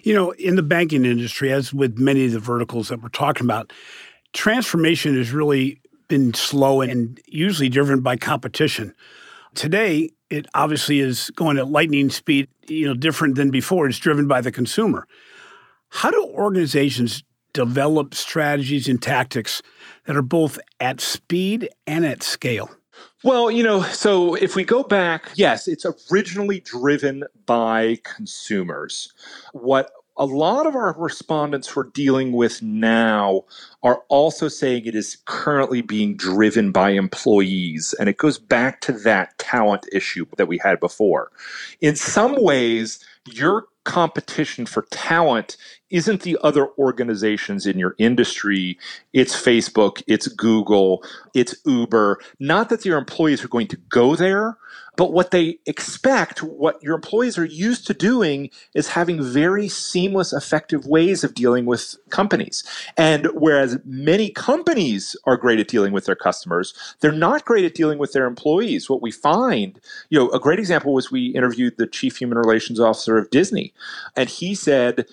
You 0.02 0.14
know, 0.14 0.32
in 0.32 0.56
the 0.56 0.62
banking 0.62 1.04
industry, 1.04 1.52
as 1.52 1.72
with 1.72 1.98
many 1.98 2.24
of 2.26 2.32
the 2.32 2.40
verticals 2.40 2.88
that 2.88 3.02
we're 3.02 3.08
talking 3.10 3.44
about, 3.44 3.72
transformation 4.32 5.16
has 5.16 5.30
really 5.30 5.80
been 6.08 6.34
slow 6.34 6.80
and 6.80 7.20
usually 7.26 7.68
driven 7.68 8.00
by 8.00 8.16
competition. 8.16 8.94
Today, 9.54 10.10
it 10.30 10.46
obviously 10.54 11.00
is 11.00 11.30
going 11.30 11.58
at 11.58 11.68
lightning 11.68 12.10
speed, 12.10 12.48
you 12.66 12.86
know, 12.86 12.94
different 12.94 13.36
than 13.36 13.50
before. 13.50 13.86
It's 13.86 13.98
driven 13.98 14.26
by 14.26 14.40
the 14.40 14.52
consumer. 14.52 15.06
How 15.90 16.10
do 16.10 16.24
organizations 16.34 17.22
develop 17.52 18.14
strategies 18.14 18.88
and 18.88 19.00
tactics 19.00 19.62
that 20.06 20.16
are 20.16 20.22
both 20.22 20.58
at 20.80 21.00
speed 21.00 21.68
and 21.86 22.04
at 22.04 22.22
scale? 22.22 22.70
Well, 23.22 23.50
you 23.50 23.62
know, 23.62 23.82
so 23.82 24.34
if 24.34 24.54
we 24.54 24.64
go 24.64 24.82
back, 24.82 25.30
yes, 25.34 25.66
it's 25.66 25.86
originally 26.12 26.60
driven 26.60 27.24
by 27.46 27.98
consumers. 28.04 29.12
What 29.52 29.90
a 30.16 30.26
lot 30.26 30.66
of 30.66 30.76
our 30.76 30.94
respondents 30.96 31.74
we're 31.74 31.84
dealing 31.84 32.32
with 32.32 32.62
now 32.62 33.44
are 33.82 34.02
also 34.08 34.48
saying 34.48 34.86
it 34.86 34.94
is 34.94 35.18
currently 35.24 35.82
being 35.82 36.16
driven 36.16 36.70
by 36.70 36.90
employees. 36.90 37.94
And 37.98 38.08
it 38.08 38.16
goes 38.16 38.38
back 38.38 38.80
to 38.82 38.92
that 38.92 39.36
talent 39.38 39.86
issue 39.92 40.26
that 40.36 40.46
we 40.46 40.58
had 40.58 40.78
before. 40.78 41.32
In 41.80 41.96
some 41.96 42.40
ways, 42.42 43.04
your 43.30 43.66
competition 43.84 44.66
for 44.66 44.82
talent 44.90 45.56
isn't 45.90 46.22
the 46.22 46.38
other 46.42 46.68
organizations 46.78 47.66
in 47.66 47.78
your 47.78 47.94
industry. 47.98 48.78
It's 49.12 49.34
Facebook, 49.34 50.02
it's 50.06 50.28
Google, 50.28 51.04
it's 51.34 51.54
Uber. 51.64 52.20
Not 52.40 52.68
that 52.70 52.84
your 52.84 52.98
employees 52.98 53.44
are 53.44 53.48
going 53.48 53.68
to 53.68 53.76
go 53.76 54.16
there, 54.16 54.56
but 54.96 55.12
what 55.12 55.30
they 55.30 55.58
expect, 55.66 56.42
what 56.42 56.82
your 56.82 56.94
employees 56.94 57.36
are 57.36 57.44
used 57.44 57.86
to 57.88 57.94
doing, 57.94 58.50
is 58.74 58.88
having 58.88 59.22
very 59.22 59.68
seamless, 59.68 60.32
effective 60.32 60.86
ways 60.86 61.24
of 61.24 61.34
dealing 61.34 61.66
with 61.66 61.96
companies. 62.10 62.62
And 62.96 63.26
whereas 63.34 63.78
many 63.84 64.30
companies 64.30 65.16
are 65.24 65.36
great 65.36 65.58
at 65.58 65.68
dealing 65.68 65.92
with 65.92 66.06
their 66.06 66.14
customers, 66.14 66.74
they're 67.00 67.12
not 67.12 67.44
great 67.44 67.64
at 67.64 67.74
dealing 67.74 67.98
with 67.98 68.12
their 68.12 68.26
employees. 68.26 68.88
What 68.88 69.02
we 69.02 69.10
find, 69.10 69.80
you 70.10 70.18
know, 70.18 70.30
a 70.30 70.40
great 70.40 70.58
example 70.58 70.94
was 70.94 71.10
we 71.10 71.26
interviewed 71.26 71.76
the 71.76 71.86
chief 71.86 72.16
human 72.16 72.38
relations 72.38 72.78
officer 72.78 73.18
of 73.18 73.30
Disney, 73.30 73.74
and 74.16 74.28
he 74.28 74.54
said, 74.54 75.06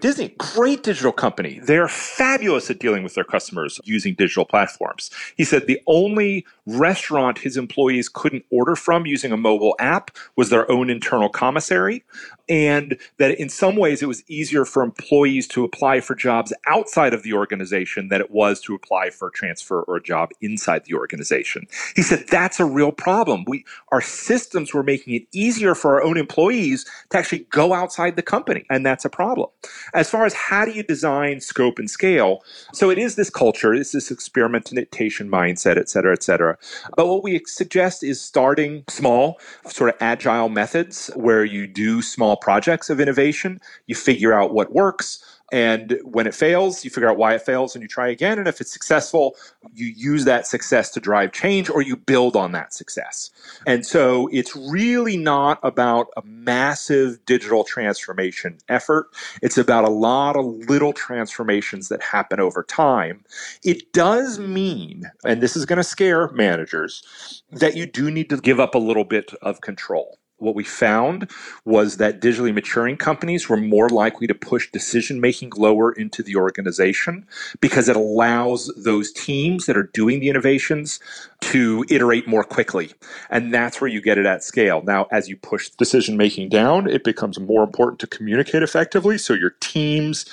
Disney, 0.00 0.34
great 0.38 0.82
digital 0.82 1.12
company. 1.12 1.60
They're 1.60 1.88
fabulous 1.88 2.68
at 2.68 2.78
dealing 2.78 3.04
with 3.04 3.14
their 3.14 3.24
customers 3.24 3.80
using 3.84 4.14
digital 4.14 4.44
platforms. 4.44 5.10
He 5.36 5.44
said 5.44 5.66
the 5.66 5.80
only 5.86 6.44
restaurant 6.66 7.38
his 7.38 7.56
employees 7.56 8.08
couldn't 8.08 8.44
order 8.50 8.76
from 8.76 9.06
using 9.06 9.32
a 9.32 9.36
mobile 9.36 9.74
app 9.78 10.10
was 10.36 10.50
their 10.50 10.70
own 10.70 10.90
internal 10.90 11.28
commissary. 11.28 12.04
And 12.48 12.98
that 13.16 13.40
in 13.40 13.48
some 13.48 13.76
ways 13.76 14.02
it 14.02 14.06
was 14.06 14.22
easier 14.28 14.66
for 14.66 14.82
employees 14.82 15.48
to 15.48 15.64
apply 15.64 16.00
for 16.00 16.14
jobs 16.14 16.52
outside 16.66 17.14
of 17.14 17.22
the 17.22 17.32
organization 17.32 18.08
than 18.08 18.20
it 18.20 18.30
was 18.30 18.60
to 18.62 18.74
apply 18.74 19.10
for 19.10 19.28
a 19.28 19.32
transfer 19.32 19.80
or 19.82 19.96
a 19.96 20.02
job 20.02 20.30
inside 20.42 20.84
the 20.84 20.94
organization. 20.94 21.66
He 21.96 22.02
said 22.02 22.26
that's 22.28 22.60
a 22.60 22.66
real 22.66 22.92
problem. 22.92 23.44
We 23.46 23.64
our 23.92 24.02
systems 24.02 24.74
were 24.74 24.82
making 24.82 25.14
it 25.14 25.26
easier 25.32 25.74
for 25.74 25.94
our 25.94 26.02
own 26.02 26.18
employees 26.18 26.84
to 27.10 27.18
actually 27.18 27.46
go 27.50 27.72
outside 27.72 28.16
the 28.16 28.22
company, 28.22 28.66
and 28.68 28.84
that's 28.84 29.06
a 29.06 29.10
problem. 29.10 29.48
As 29.92 30.08
far 30.10 30.24
as 30.24 30.34
how 30.34 30.64
do 30.64 30.70
you 30.70 30.82
design 30.82 31.40
scope 31.40 31.78
and 31.78 31.90
scale, 31.90 32.42
so 32.72 32.90
it 32.90 32.98
is 32.98 33.16
this 33.16 33.30
culture, 33.30 33.74
it's 33.74 33.92
this 33.92 34.10
experimentation 34.10 35.30
mindset, 35.30 35.76
et 35.76 35.88
cetera, 35.88 36.12
et 36.12 36.22
cetera. 36.22 36.56
But 36.96 37.08
what 37.08 37.22
we 37.22 37.42
suggest 37.46 38.02
is 38.02 38.20
starting 38.20 38.84
small, 38.88 39.38
sort 39.68 39.90
of 39.90 39.96
agile 40.00 40.48
methods 40.48 41.10
where 41.14 41.44
you 41.44 41.66
do 41.66 42.02
small 42.02 42.36
projects 42.36 42.88
of 42.90 43.00
innovation, 43.00 43.60
you 43.86 43.94
figure 43.94 44.32
out 44.32 44.54
what 44.54 44.72
works 44.72 45.24
and 45.52 46.00
when 46.04 46.26
it 46.26 46.34
fails, 46.34 46.84
you 46.84 46.90
figure 46.90 47.08
out 47.08 47.18
why 47.18 47.34
it 47.34 47.42
fails 47.42 47.74
and 47.74 47.82
you 47.82 47.88
try 47.88 48.08
again. 48.08 48.38
And 48.38 48.48
if 48.48 48.60
it's 48.60 48.72
successful, 48.72 49.36
you 49.72 49.86
use 49.86 50.24
that 50.24 50.46
success 50.46 50.90
to 50.90 51.00
drive 51.00 51.32
change 51.32 51.68
or 51.68 51.82
you 51.82 51.96
build 51.96 52.34
on 52.34 52.52
that 52.52 52.72
success. 52.72 53.30
And 53.66 53.84
so 53.84 54.28
it's 54.32 54.56
really 54.56 55.16
not 55.16 55.58
about 55.62 56.08
a 56.16 56.22
massive 56.24 57.24
digital 57.26 57.62
transformation 57.62 58.58
effort. 58.68 59.08
It's 59.42 59.58
about 59.58 59.84
a 59.84 59.90
lot 59.90 60.36
of 60.36 60.46
little 60.46 60.92
transformations 60.92 61.88
that 61.88 62.02
happen 62.02 62.40
over 62.40 62.62
time. 62.62 63.24
It 63.62 63.92
does 63.92 64.38
mean, 64.38 65.10
and 65.24 65.42
this 65.42 65.56
is 65.56 65.66
going 65.66 65.76
to 65.76 65.84
scare 65.84 66.30
managers, 66.32 67.42
that 67.52 67.76
you 67.76 67.86
do 67.86 68.10
need 68.10 68.30
to 68.30 68.38
give 68.38 68.60
up 68.60 68.74
a 68.74 68.78
little 68.78 69.04
bit 69.04 69.32
of 69.42 69.60
control 69.60 70.18
what 70.38 70.54
we 70.54 70.64
found 70.64 71.30
was 71.64 71.96
that 71.98 72.20
digitally 72.20 72.52
maturing 72.52 72.96
companies 72.96 73.48
were 73.48 73.56
more 73.56 73.88
likely 73.88 74.26
to 74.26 74.34
push 74.34 74.70
decision 74.70 75.20
making 75.20 75.50
lower 75.56 75.92
into 75.92 76.22
the 76.22 76.36
organization 76.36 77.26
because 77.60 77.88
it 77.88 77.96
allows 77.96 78.72
those 78.76 79.12
teams 79.12 79.66
that 79.66 79.76
are 79.76 79.90
doing 79.94 80.20
the 80.20 80.28
innovations 80.28 81.00
to 81.40 81.84
iterate 81.88 82.26
more 82.26 82.44
quickly. 82.44 82.92
And 83.30 83.52
that's 83.52 83.80
where 83.80 83.88
you 83.88 84.00
get 84.00 84.18
it 84.18 84.26
at 84.26 84.42
scale. 84.42 84.82
Now, 84.82 85.06
as 85.10 85.28
you 85.28 85.36
push 85.36 85.70
decision 85.70 86.16
making 86.16 86.48
down, 86.48 86.88
it 86.88 87.04
becomes 87.04 87.38
more 87.38 87.62
important 87.62 88.00
to 88.00 88.06
communicate 88.06 88.62
effectively. 88.62 89.18
So 89.18 89.34
your 89.34 89.54
teams 89.60 90.26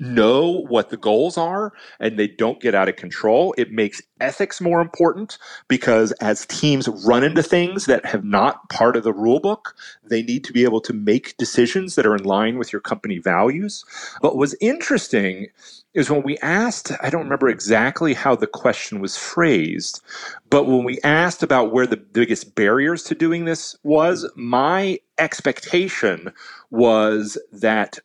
know 0.00 0.64
what 0.68 0.90
the 0.90 0.96
goals 0.96 1.38
are 1.38 1.72
and 2.00 2.18
they 2.18 2.28
don't 2.28 2.60
get 2.60 2.74
out 2.74 2.88
of 2.88 2.96
control. 2.96 3.54
It 3.56 3.72
makes 3.72 4.02
ethics 4.20 4.60
more 4.60 4.80
important 4.80 5.38
because 5.68 6.12
as 6.12 6.46
teams 6.46 6.88
run 7.06 7.24
into 7.24 7.42
things 7.42 7.86
that 7.86 8.04
have 8.04 8.24
not 8.24 8.68
part 8.68 8.96
of 8.96 9.04
the 9.04 9.12
rule 9.12 9.40
book, 9.40 9.74
they 10.04 10.22
need 10.22 10.44
to 10.44 10.52
be 10.52 10.64
able 10.64 10.80
to 10.82 10.92
make 10.92 11.36
decisions 11.36 11.94
that 11.94 12.06
are 12.06 12.14
in 12.14 12.24
line 12.24 12.58
with 12.58 12.72
your 12.72 12.80
company 12.80 13.18
values. 13.18 13.84
But 14.20 14.36
what's 14.36 14.54
interesting 14.60 15.48
is 15.94 16.10
when 16.10 16.22
we 16.22 16.36
asked, 16.38 16.92
I 17.02 17.08
don't 17.08 17.22
remember 17.22 17.48
exactly 17.48 18.12
how 18.12 18.36
the 18.36 18.46
question 18.46 19.00
was 19.00 19.16
phrased, 19.16 20.02
but 20.50 20.66
when 20.66 20.84
we 20.84 21.00
asked 21.02 21.42
about 21.42 21.72
where 21.72 21.86
the 21.86 21.96
biggest 21.96 22.54
barriers 22.54 23.02
to 23.04 23.14
doing 23.14 23.46
this 23.46 23.76
was, 23.82 24.30
my 24.36 24.98
expectation 25.18 26.32
was 26.70 27.38
that 27.50 27.98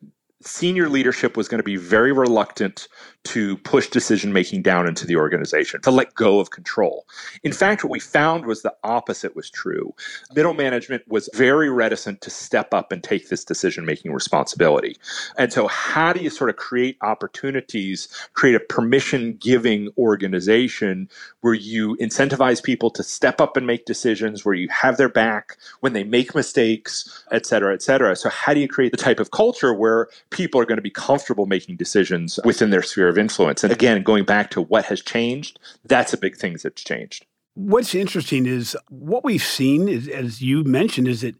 senior 0.43 0.89
leadership 0.89 1.37
was 1.37 1.47
going 1.47 1.59
to 1.59 1.63
be 1.63 1.77
very 1.77 2.11
reluctant 2.11 2.87
to 3.23 3.57
push 3.57 3.87
decision 3.87 4.33
making 4.33 4.63
down 4.63 4.87
into 4.87 5.05
the 5.05 5.15
organization, 5.15 5.81
to 5.81 5.91
let 5.91 6.15
go 6.15 6.39
of 6.39 6.49
control. 6.49 7.05
In 7.43 7.53
fact, 7.53 7.83
what 7.83 7.91
we 7.91 7.99
found 7.99 8.45
was 8.45 8.61
the 8.61 8.73
opposite 8.83 9.35
was 9.35 9.49
true. 9.49 9.93
Middle 10.35 10.53
management 10.53 11.03
was 11.07 11.29
very 11.33 11.69
reticent 11.69 12.21
to 12.21 12.29
step 12.29 12.73
up 12.73 12.91
and 12.91 13.03
take 13.03 13.29
this 13.29 13.45
decision 13.45 13.85
making 13.85 14.11
responsibility. 14.11 14.97
And 15.37 15.53
so, 15.53 15.67
how 15.67 16.13
do 16.13 16.21
you 16.21 16.29
sort 16.29 16.49
of 16.49 16.55
create 16.55 16.97
opportunities, 17.01 18.07
create 18.33 18.55
a 18.55 18.59
permission 18.59 19.37
giving 19.39 19.89
organization 19.97 21.07
where 21.41 21.53
you 21.53 21.95
incentivize 21.97 22.63
people 22.63 22.89
to 22.91 23.03
step 23.03 23.39
up 23.39 23.55
and 23.55 23.67
make 23.67 23.85
decisions, 23.85 24.43
where 24.43 24.55
you 24.55 24.67
have 24.69 24.97
their 24.97 25.09
back 25.09 25.57
when 25.81 25.93
they 25.93 26.03
make 26.03 26.33
mistakes, 26.33 27.23
et 27.31 27.45
cetera, 27.45 27.73
et 27.73 27.83
cetera? 27.83 28.15
So, 28.15 28.29
how 28.29 28.53
do 28.53 28.59
you 28.59 28.67
create 28.67 28.91
the 28.91 28.97
type 28.97 29.19
of 29.19 29.29
culture 29.29 29.73
where 29.73 30.07
people 30.31 30.59
are 30.59 30.65
going 30.65 30.77
to 30.77 30.81
be 30.81 30.89
comfortable 30.89 31.45
making 31.45 31.75
decisions 31.75 32.39
within 32.43 32.71
their 32.71 32.81
sphere 32.81 33.10
of 33.11 33.17
influence. 33.17 33.63
And 33.63 33.71
again, 33.71 34.01
going 34.01 34.25
back 34.25 34.49
to 34.51 34.61
what 34.61 34.85
has 34.85 35.01
changed, 35.01 35.59
that's 35.85 36.13
a 36.13 36.17
big 36.17 36.35
thing 36.35 36.57
that's 36.63 36.83
changed. 36.83 37.25
What's 37.53 37.93
interesting 37.93 38.45
is 38.45 38.75
what 38.89 39.23
we've 39.23 39.43
seen, 39.43 39.87
is, 39.87 40.07
as 40.07 40.41
you 40.41 40.63
mentioned, 40.63 41.07
is 41.07 41.23
it 41.23 41.35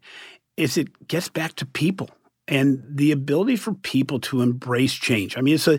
is 0.56 0.76
it 0.76 1.08
gets 1.08 1.28
back 1.28 1.54
to 1.56 1.66
people 1.66 2.10
and 2.48 2.82
the 2.86 3.12
ability 3.12 3.56
for 3.56 3.72
people 3.72 4.18
to 4.18 4.42
embrace 4.42 4.92
change. 4.92 5.38
I 5.38 5.40
mean, 5.40 5.54
it's 5.54 5.68
a 5.68 5.78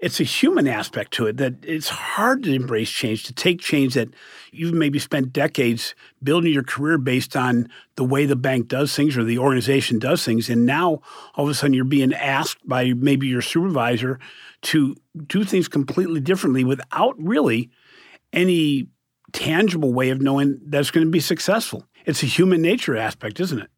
it's 0.00 0.20
a 0.20 0.24
human 0.24 0.66
aspect 0.66 1.12
to 1.14 1.26
it 1.26 1.36
that 1.36 1.54
it's 1.62 1.88
hard 1.88 2.42
to 2.44 2.52
embrace 2.52 2.90
change, 2.90 3.24
to 3.24 3.32
take 3.32 3.60
change 3.60 3.94
that 3.94 4.08
you've 4.50 4.74
maybe 4.74 4.98
spent 4.98 5.32
decades 5.32 5.94
building 6.22 6.52
your 6.52 6.62
career 6.62 6.98
based 6.98 7.36
on 7.36 7.68
the 7.96 8.04
way 8.04 8.26
the 8.26 8.36
bank 8.36 8.68
does 8.68 8.94
things 8.94 9.16
or 9.16 9.24
the 9.24 9.38
organization 9.38 9.98
does 9.98 10.24
things, 10.24 10.48
and 10.48 10.66
now 10.66 11.00
all 11.34 11.44
of 11.44 11.50
a 11.50 11.54
sudden 11.54 11.74
you're 11.74 11.84
being 11.84 12.14
asked 12.14 12.66
by 12.66 12.92
maybe 12.94 13.26
your 13.26 13.42
supervisor 13.42 14.18
to 14.62 14.96
do 15.26 15.44
things 15.44 15.68
completely 15.68 16.20
differently 16.20 16.64
without 16.64 17.14
really 17.18 17.70
any 18.32 18.88
tangible 19.32 19.92
way 19.92 20.10
of 20.10 20.20
knowing 20.20 20.58
that's 20.66 20.90
going 20.90 21.06
to 21.06 21.10
be 21.10 21.20
successful. 21.20 21.84
It's 22.06 22.22
a 22.22 22.26
human 22.26 22.62
nature 22.62 22.96
aspect, 22.96 23.40
isn't 23.40 23.58
it? 23.58 23.70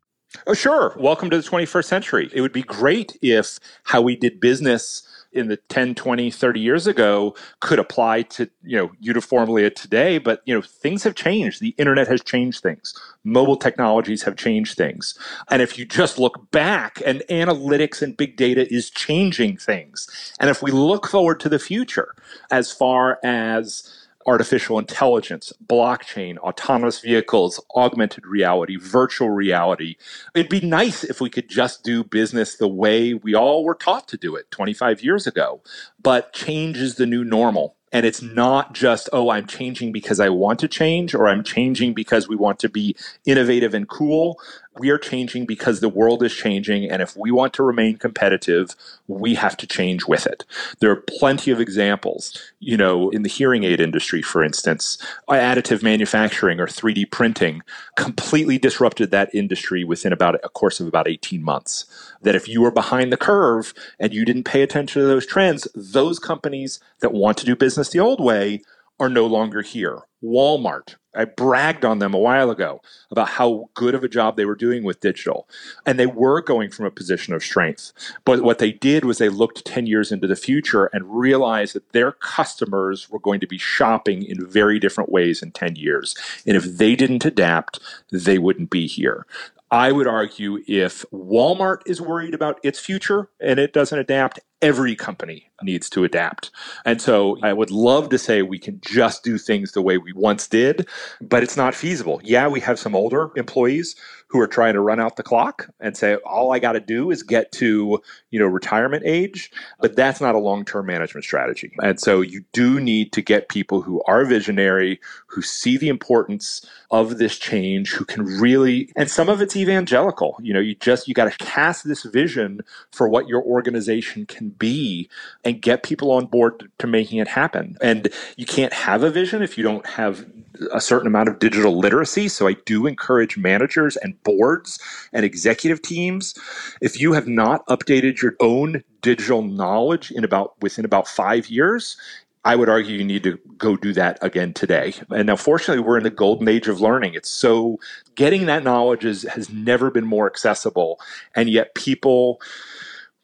Oh, 0.46 0.54
sure. 0.54 0.94
Welcome 0.96 1.28
to 1.30 1.36
the 1.36 1.48
21st 1.48 1.84
century. 1.84 2.30
It 2.32 2.40
would 2.40 2.52
be 2.52 2.62
great 2.62 3.18
if 3.20 3.58
how 3.84 4.00
we 4.00 4.14
did 4.14 4.40
business 4.40 5.02
in 5.32 5.48
the 5.48 5.56
10 5.56 5.94
20 5.94 6.30
30 6.30 6.60
years 6.60 6.86
ago 6.86 7.34
could 7.60 7.78
apply 7.78 8.22
to 8.22 8.50
you 8.62 8.76
know 8.76 8.90
uniformly 9.00 9.70
today 9.70 10.18
but 10.18 10.42
you 10.44 10.54
know 10.54 10.60
things 10.60 11.02
have 11.04 11.14
changed. 11.14 11.60
The 11.60 11.74
internet 11.78 12.08
has 12.08 12.22
changed 12.22 12.62
things. 12.62 12.94
Mobile 13.24 13.56
technologies 13.56 14.22
have 14.22 14.36
changed 14.36 14.76
things. 14.76 15.18
And 15.50 15.62
if 15.62 15.78
you 15.78 15.84
just 15.84 16.18
look 16.18 16.50
back 16.50 17.02
and 17.04 17.22
analytics 17.30 18.02
and 18.02 18.16
big 18.16 18.36
data 18.36 18.72
is 18.72 18.90
changing 18.90 19.58
things. 19.58 20.08
And 20.40 20.50
if 20.50 20.62
we 20.62 20.70
look 20.70 21.06
forward 21.06 21.40
to 21.40 21.48
the 21.48 21.58
future 21.58 22.14
as 22.50 22.72
far 22.72 23.18
as 23.22 23.99
artificial 24.26 24.78
intelligence, 24.78 25.52
blockchain, 25.66 26.36
autonomous 26.38 27.00
vehicles, 27.00 27.62
augmented 27.74 28.26
reality, 28.26 28.76
virtual 28.76 29.30
reality. 29.30 29.96
It'd 30.34 30.50
be 30.50 30.60
nice 30.60 31.04
if 31.04 31.20
we 31.20 31.30
could 31.30 31.48
just 31.48 31.82
do 31.84 32.04
business 32.04 32.56
the 32.56 32.68
way 32.68 33.14
we 33.14 33.34
all 33.34 33.64
were 33.64 33.74
taught 33.74 34.08
to 34.08 34.16
do 34.16 34.36
it 34.36 34.50
25 34.50 35.02
years 35.02 35.26
ago. 35.26 35.62
But 36.02 36.32
change 36.32 36.76
is 36.78 36.96
the 36.96 37.06
new 37.06 37.24
normal. 37.24 37.76
And 37.92 38.06
it's 38.06 38.22
not 38.22 38.72
just, 38.72 39.08
oh, 39.12 39.30
I'm 39.30 39.46
changing 39.46 39.90
because 39.90 40.20
I 40.20 40.28
want 40.28 40.60
to 40.60 40.68
change 40.68 41.12
or 41.12 41.26
I'm 41.26 41.42
changing 41.42 41.92
because 41.92 42.28
we 42.28 42.36
want 42.36 42.60
to 42.60 42.68
be 42.68 42.94
innovative 43.26 43.74
and 43.74 43.88
cool 43.88 44.38
we 44.78 44.90
are 44.90 44.98
changing 44.98 45.46
because 45.46 45.80
the 45.80 45.88
world 45.88 46.22
is 46.22 46.34
changing. 46.34 46.88
And 46.90 47.02
if 47.02 47.16
we 47.16 47.30
want 47.30 47.52
to 47.54 47.62
remain 47.62 47.96
competitive, 47.96 48.76
we 49.08 49.34
have 49.34 49.56
to 49.58 49.66
change 49.66 50.06
with 50.06 50.26
it. 50.26 50.44
There 50.78 50.90
are 50.90 51.04
plenty 51.18 51.50
of 51.50 51.60
examples, 51.60 52.40
you 52.60 52.76
know, 52.76 53.10
in 53.10 53.22
the 53.22 53.28
hearing 53.28 53.64
aid 53.64 53.80
industry, 53.80 54.22
for 54.22 54.44
instance, 54.44 54.96
uh, 55.28 55.32
additive 55.32 55.82
manufacturing 55.82 56.60
or 56.60 56.66
3D 56.66 57.10
printing 57.10 57.62
completely 57.96 58.58
disrupted 58.58 59.10
that 59.10 59.34
industry 59.34 59.82
within 59.82 60.12
about 60.12 60.36
a 60.44 60.48
course 60.48 60.78
of 60.78 60.86
about 60.86 61.08
18 61.08 61.42
months. 61.42 61.84
That 62.22 62.36
if 62.36 62.48
you 62.48 62.60
were 62.60 62.70
behind 62.70 63.12
the 63.12 63.16
curve 63.16 63.74
and 63.98 64.14
you 64.14 64.24
didn't 64.24 64.44
pay 64.44 64.62
attention 64.62 65.02
to 65.02 65.08
those 65.08 65.26
trends, 65.26 65.66
those 65.74 66.18
companies 66.18 66.80
that 67.00 67.12
want 67.12 67.38
to 67.38 67.46
do 67.46 67.56
business 67.56 67.90
the 67.90 68.00
old 68.00 68.20
way 68.20 68.62
are 69.00 69.08
no 69.08 69.26
longer 69.26 69.62
here. 69.62 70.02
Walmart, 70.22 70.96
I 71.14 71.24
bragged 71.24 71.84
on 71.84 71.98
them 71.98 72.12
a 72.12 72.18
while 72.18 72.50
ago 72.50 72.82
about 73.10 73.30
how 73.30 73.70
good 73.74 73.94
of 73.94 74.04
a 74.04 74.08
job 74.08 74.36
they 74.36 74.44
were 74.44 74.54
doing 74.54 74.84
with 74.84 75.00
digital. 75.00 75.48
And 75.86 75.98
they 75.98 76.06
were 76.06 76.42
going 76.42 76.70
from 76.70 76.84
a 76.84 76.90
position 76.90 77.34
of 77.34 77.42
strength. 77.42 77.92
But 78.24 78.42
what 78.42 78.58
they 78.58 78.70
did 78.70 79.04
was 79.04 79.18
they 79.18 79.30
looked 79.30 79.64
10 79.64 79.86
years 79.86 80.12
into 80.12 80.26
the 80.26 80.36
future 80.36 80.90
and 80.92 81.18
realized 81.18 81.74
that 81.74 81.92
their 81.92 82.12
customers 82.12 83.10
were 83.10 83.18
going 83.18 83.40
to 83.40 83.46
be 83.46 83.58
shopping 83.58 84.22
in 84.22 84.46
very 84.46 84.78
different 84.78 85.10
ways 85.10 85.42
in 85.42 85.50
10 85.52 85.76
years. 85.76 86.14
And 86.46 86.56
if 86.56 86.64
they 86.64 86.94
didn't 86.94 87.24
adapt, 87.24 87.80
they 88.12 88.38
wouldn't 88.38 88.70
be 88.70 88.86
here. 88.86 89.26
I 89.70 89.92
would 89.92 90.08
argue 90.08 90.58
if 90.66 91.04
Walmart 91.12 91.82
is 91.86 92.00
worried 92.00 92.34
about 92.34 92.58
its 92.64 92.80
future 92.80 93.30
and 93.40 93.60
it 93.60 93.72
doesn't 93.72 93.98
adapt, 93.98 94.40
every 94.60 94.96
company 94.96 95.50
needs 95.62 95.88
to 95.90 96.02
adapt. 96.04 96.50
And 96.84 97.00
so 97.00 97.38
I 97.42 97.52
would 97.52 97.70
love 97.70 98.08
to 98.08 98.18
say 98.18 98.42
we 98.42 98.58
can 98.58 98.80
just 98.84 99.22
do 99.22 99.38
things 99.38 99.72
the 99.72 99.82
way 99.82 99.96
we 99.96 100.12
once 100.12 100.48
did, 100.48 100.88
but 101.20 101.42
it's 101.44 101.56
not 101.56 101.74
feasible. 101.74 102.20
Yeah, 102.24 102.48
we 102.48 102.60
have 102.60 102.78
some 102.80 102.96
older 102.96 103.30
employees 103.36 103.94
who 104.30 104.38
are 104.38 104.46
trying 104.46 104.74
to 104.74 104.80
run 104.80 105.00
out 105.00 105.16
the 105.16 105.24
clock 105.24 105.68
and 105.80 105.96
say 105.96 106.14
all 106.24 106.52
I 106.52 106.60
got 106.60 106.72
to 106.72 106.80
do 106.80 107.10
is 107.10 107.24
get 107.24 107.50
to, 107.52 108.00
you 108.30 108.38
know, 108.38 108.46
retirement 108.46 109.02
age, 109.04 109.50
but 109.80 109.96
that's 109.96 110.20
not 110.20 110.36
a 110.36 110.38
long-term 110.38 110.86
management 110.86 111.24
strategy. 111.24 111.72
And 111.82 111.98
so 111.98 112.20
you 112.20 112.44
do 112.52 112.78
need 112.78 113.12
to 113.12 113.22
get 113.22 113.48
people 113.48 113.82
who 113.82 114.00
are 114.06 114.24
visionary, 114.24 115.00
who 115.26 115.42
see 115.42 115.76
the 115.76 115.88
importance 115.88 116.64
of 116.92 117.18
this 117.18 117.40
change, 117.40 117.92
who 117.92 118.04
can 118.04 118.24
really 118.24 118.92
and 118.94 119.10
some 119.10 119.28
of 119.28 119.40
it's 119.40 119.56
evangelical. 119.56 120.38
You 120.40 120.54
know, 120.54 120.60
you 120.60 120.76
just 120.76 121.08
you 121.08 121.14
got 121.14 121.30
to 121.30 121.44
cast 121.44 121.86
this 121.86 122.04
vision 122.04 122.60
for 122.92 123.08
what 123.08 123.26
your 123.26 123.42
organization 123.42 124.26
can 124.26 124.50
be 124.50 125.08
and 125.44 125.60
get 125.60 125.82
people 125.82 126.12
on 126.12 126.26
board 126.26 126.70
to 126.78 126.86
making 126.86 127.18
it 127.18 127.26
happen. 127.26 127.76
And 127.82 128.08
you 128.36 128.46
can't 128.46 128.72
have 128.72 129.02
a 129.02 129.10
vision 129.10 129.42
if 129.42 129.58
you 129.58 129.64
don't 129.64 129.86
have 129.86 130.24
a 130.72 130.80
certain 130.80 131.06
amount 131.06 131.28
of 131.28 131.38
digital 131.38 131.78
literacy. 131.78 132.28
So 132.28 132.48
I 132.48 132.54
do 132.64 132.86
encourage 132.86 133.36
managers 133.36 133.96
and 133.96 134.20
boards 134.22 134.78
and 135.12 135.24
executive 135.24 135.82
teams. 135.82 136.34
If 136.80 137.00
you 137.00 137.12
have 137.12 137.28
not 137.28 137.66
updated 137.66 138.20
your 138.20 138.36
own 138.40 138.82
digital 139.02 139.42
knowledge 139.42 140.10
in 140.10 140.24
about 140.24 140.60
within 140.60 140.84
about 140.84 141.08
five 141.08 141.48
years, 141.48 141.96
I 142.44 142.56
would 142.56 142.70
argue 142.70 142.96
you 142.96 143.04
need 143.04 143.22
to 143.24 143.38
go 143.58 143.76
do 143.76 143.92
that 143.92 144.18
again 144.22 144.54
today. 144.54 144.94
And 145.10 145.26
now, 145.26 145.36
fortunately, 145.36 145.84
we're 145.84 145.98
in 145.98 146.04
the 146.04 146.10
golden 146.10 146.48
age 146.48 146.68
of 146.68 146.80
learning. 146.80 147.14
It's 147.14 147.28
so 147.28 147.78
getting 148.14 148.46
that 148.46 148.64
knowledge 148.64 149.04
is, 149.04 149.24
has 149.24 149.50
never 149.50 149.90
been 149.90 150.06
more 150.06 150.26
accessible. 150.26 150.98
And 151.34 151.50
yet, 151.50 151.74
people 151.74 152.40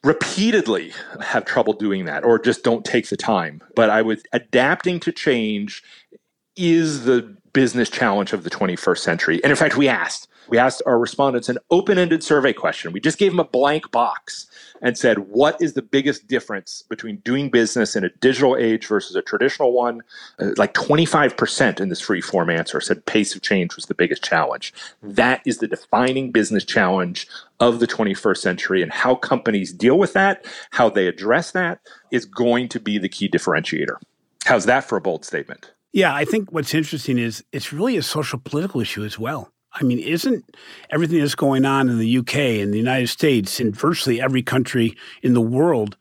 repeatedly 0.03 0.93
have 1.21 1.45
trouble 1.45 1.73
doing 1.73 2.05
that 2.05 2.23
or 2.23 2.37
just 2.37 2.63
don't 2.63 2.85
take 2.85 3.09
the 3.09 3.17
time. 3.17 3.61
But 3.75 3.89
I 3.89 4.03
would 4.03 4.21
adapting 4.33 4.99
to 5.01 5.11
change 5.11 5.83
is 6.57 7.05
the 7.05 7.21
business 7.53 7.89
challenge 7.89 8.33
of 8.33 8.43
the 8.43 8.49
21st 8.49 8.99
century. 8.99 9.43
And 9.43 9.51
in 9.51 9.55
fact, 9.55 9.77
we 9.77 9.87
asked 9.87 10.27
we 10.49 10.57
asked 10.57 10.81
our 10.85 10.97
respondents 10.97 11.49
an 11.49 11.57
open-ended 11.71 12.23
survey 12.23 12.53
question. 12.53 12.93
We 12.93 12.99
just 12.99 13.17
gave 13.17 13.31
them 13.31 13.39
a 13.39 13.43
blank 13.43 13.91
box 13.91 14.47
and 14.81 14.97
said, 14.97 15.19
"What 15.29 15.61
is 15.61 15.73
the 15.73 15.81
biggest 15.81 16.27
difference 16.27 16.83
between 16.87 17.17
doing 17.17 17.49
business 17.49 17.95
in 17.95 18.03
a 18.03 18.09
digital 18.21 18.55
age 18.55 18.85
versus 18.85 19.15
a 19.15 19.21
traditional 19.21 19.73
one?" 19.73 20.03
Uh, 20.39 20.51
like 20.55 20.73
25% 20.73 21.79
in 21.79 21.89
this 21.89 21.99
free 21.99 22.21
form 22.21 22.49
answer 22.49 22.79
said 22.79 23.05
pace 23.05 23.35
of 23.35 23.41
change 23.41 23.75
was 23.75 23.87
the 23.87 23.95
biggest 23.95 24.23
challenge. 24.23 24.73
That 25.01 25.41
is 25.45 25.57
the 25.57 25.67
defining 25.67 26.31
business 26.31 26.63
challenge 26.63 27.27
of 27.59 27.79
the 27.79 27.87
21st 27.87 28.37
century 28.37 28.81
and 28.81 28.91
how 28.91 29.15
companies 29.15 29.73
deal 29.73 29.97
with 29.97 30.13
that, 30.13 30.45
how 30.71 30.89
they 30.89 31.07
address 31.07 31.51
that 31.51 31.79
is 32.11 32.25
going 32.25 32.69
to 32.69 32.79
be 32.79 32.97
the 32.97 33.09
key 33.09 33.27
differentiator. 33.27 33.97
How's 34.45 34.65
that 34.65 34.85
for 34.85 34.97
a 34.97 35.01
bold 35.01 35.25
statement? 35.25 35.71
Yeah, 35.93 36.13
I 36.13 36.25
think 36.25 36.51
what's 36.51 36.73
interesting 36.73 37.17
is 37.17 37.43
it's 37.51 37.73
really 37.73 37.97
a 37.97 38.03
social 38.03 38.39
political 38.39 38.81
issue 38.81 39.03
as 39.03 39.17
well. 39.17 39.51
I 39.73 39.83
mean, 39.83 39.99
isn't 39.99 40.43
everything 40.89 41.19
that's 41.19 41.35
going 41.35 41.65
on 41.65 41.89
in 41.89 41.99
the 41.99 42.17
UK 42.17 42.35
and 42.35 42.73
the 42.73 42.77
United 42.77 43.07
States 43.07 43.59
and 43.59 43.75
virtually 43.75 44.19
every 44.19 44.41
country 44.41 44.95
in 45.21 45.33
the 45.33 45.41
world 45.41 45.97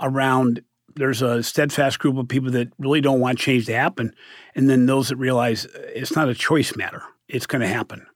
around 0.00 0.62
there's 0.96 1.22
a 1.22 1.42
steadfast 1.42 1.98
group 1.98 2.16
of 2.16 2.28
people 2.28 2.50
that 2.52 2.68
really 2.78 3.00
don't 3.00 3.20
want 3.20 3.38
change 3.38 3.66
to 3.66 3.74
happen 3.74 4.14
and 4.54 4.70
then 4.70 4.86
those 4.86 5.08
that 5.08 5.16
realize 5.16 5.66
uh, 5.66 5.90
it's 5.94 6.14
not 6.14 6.28
a 6.28 6.34
choice 6.34 6.76
matter. 6.76 7.02
It's 7.28 7.46
going 7.46 7.62
to 7.62 7.68
happen. 7.68 8.06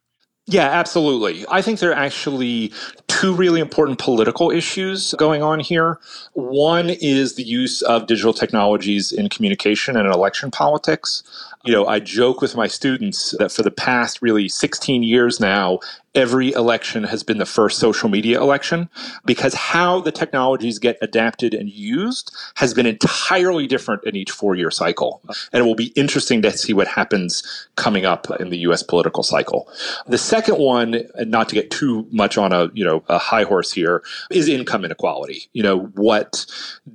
Yeah, 0.51 0.65
absolutely. 0.71 1.45
I 1.51 1.61
think 1.61 1.79
there 1.79 1.91
are 1.91 1.95
actually 1.95 2.73
two 3.07 3.35
really 3.35 3.61
important 3.61 3.99
political 3.99 4.51
issues 4.51 5.13
going 5.19 5.43
on 5.43 5.61
here. 5.61 6.01
One 6.33 6.89
is 6.89 7.35
the 7.35 7.43
use 7.43 7.83
of 7.83 8.07
digital 8.07 8.33
technologies 8.33 9.13
in 9.13 9.29
communication 9.29 9.95
and 9.95 10.09
election 10.09 10.51
politics. 10.51 11.23
You 11.67 11.75
know, 11.75 11.87
I 11.87 12.01
joke 12.01 12.41
with 12.41 12.57
my 12.57 12.67
students 12.67 13.35
that 13.39 13.53
for 13.53 13.63
the 13.63 13.71
past 13.71 14.23
really 14.23 14.49
16 14.49 15.03
years 15.03 15.39
now, 15.39 15.81
every 16.15 16.53
election 16.53 17.05
has 17.05 17.23
been 17.23 17.39
the 17.39 17.47
first 17.47 17.79
social 17.79 18.09
media 18.09 18.41
election 18.41 18.89
because 19.25 19.55
how 19.55 20.01
the 20.01 20.13
technologies 20.13 20.79
get 20.79 20.99
adapted 21.03 21.55
and 21.55 21.71
used 21.71 22.35
has 22.57 22.75
been 22.75 22.87
entirely 22.87 23.67
different 23.67 24.03
in 24.05 24.17
each 24.17 24.31
four 24.31 24.55
year 24.55 24.71
cycle. 24.71 25.23
And 25.53 25.61
it 25.61 25.67
will 25.67 25.75
be 25.75 25.93
interesting 25.97 26.43
to 26.43 26.57
see 26.57 26.73
what 26.73 26.89
happens 26.89 27.69
coming 27.77 28.05
up 28.05 28.31
in 28.41 28.51
the 28.51 28.59
US 28.59 28.83
political 28.83 29.23
cycle. 29.23 29.71
The 30.07 30.19
second 30.19 30.59
one, 30.59 31.03
and 31.15 31.31
not 31.31 31.49
to 31.51 31.55
get 31.55 31.71
too 31.71 32.07
much 32.11 32.39
on 32.39 32.53
a, 32.53 32.71
you 32.75 32.85
know, 32.85 33.05
a 33.09 33.19
high 33.19 33.45
horse 33.45 33.73
here, 33.73 34.03
is 34.31 34.49
income 34.49 34.85
inequality. 34.85 35.49
You 35.53 35.63
know, 35.63 35.79
what 35.95 36.47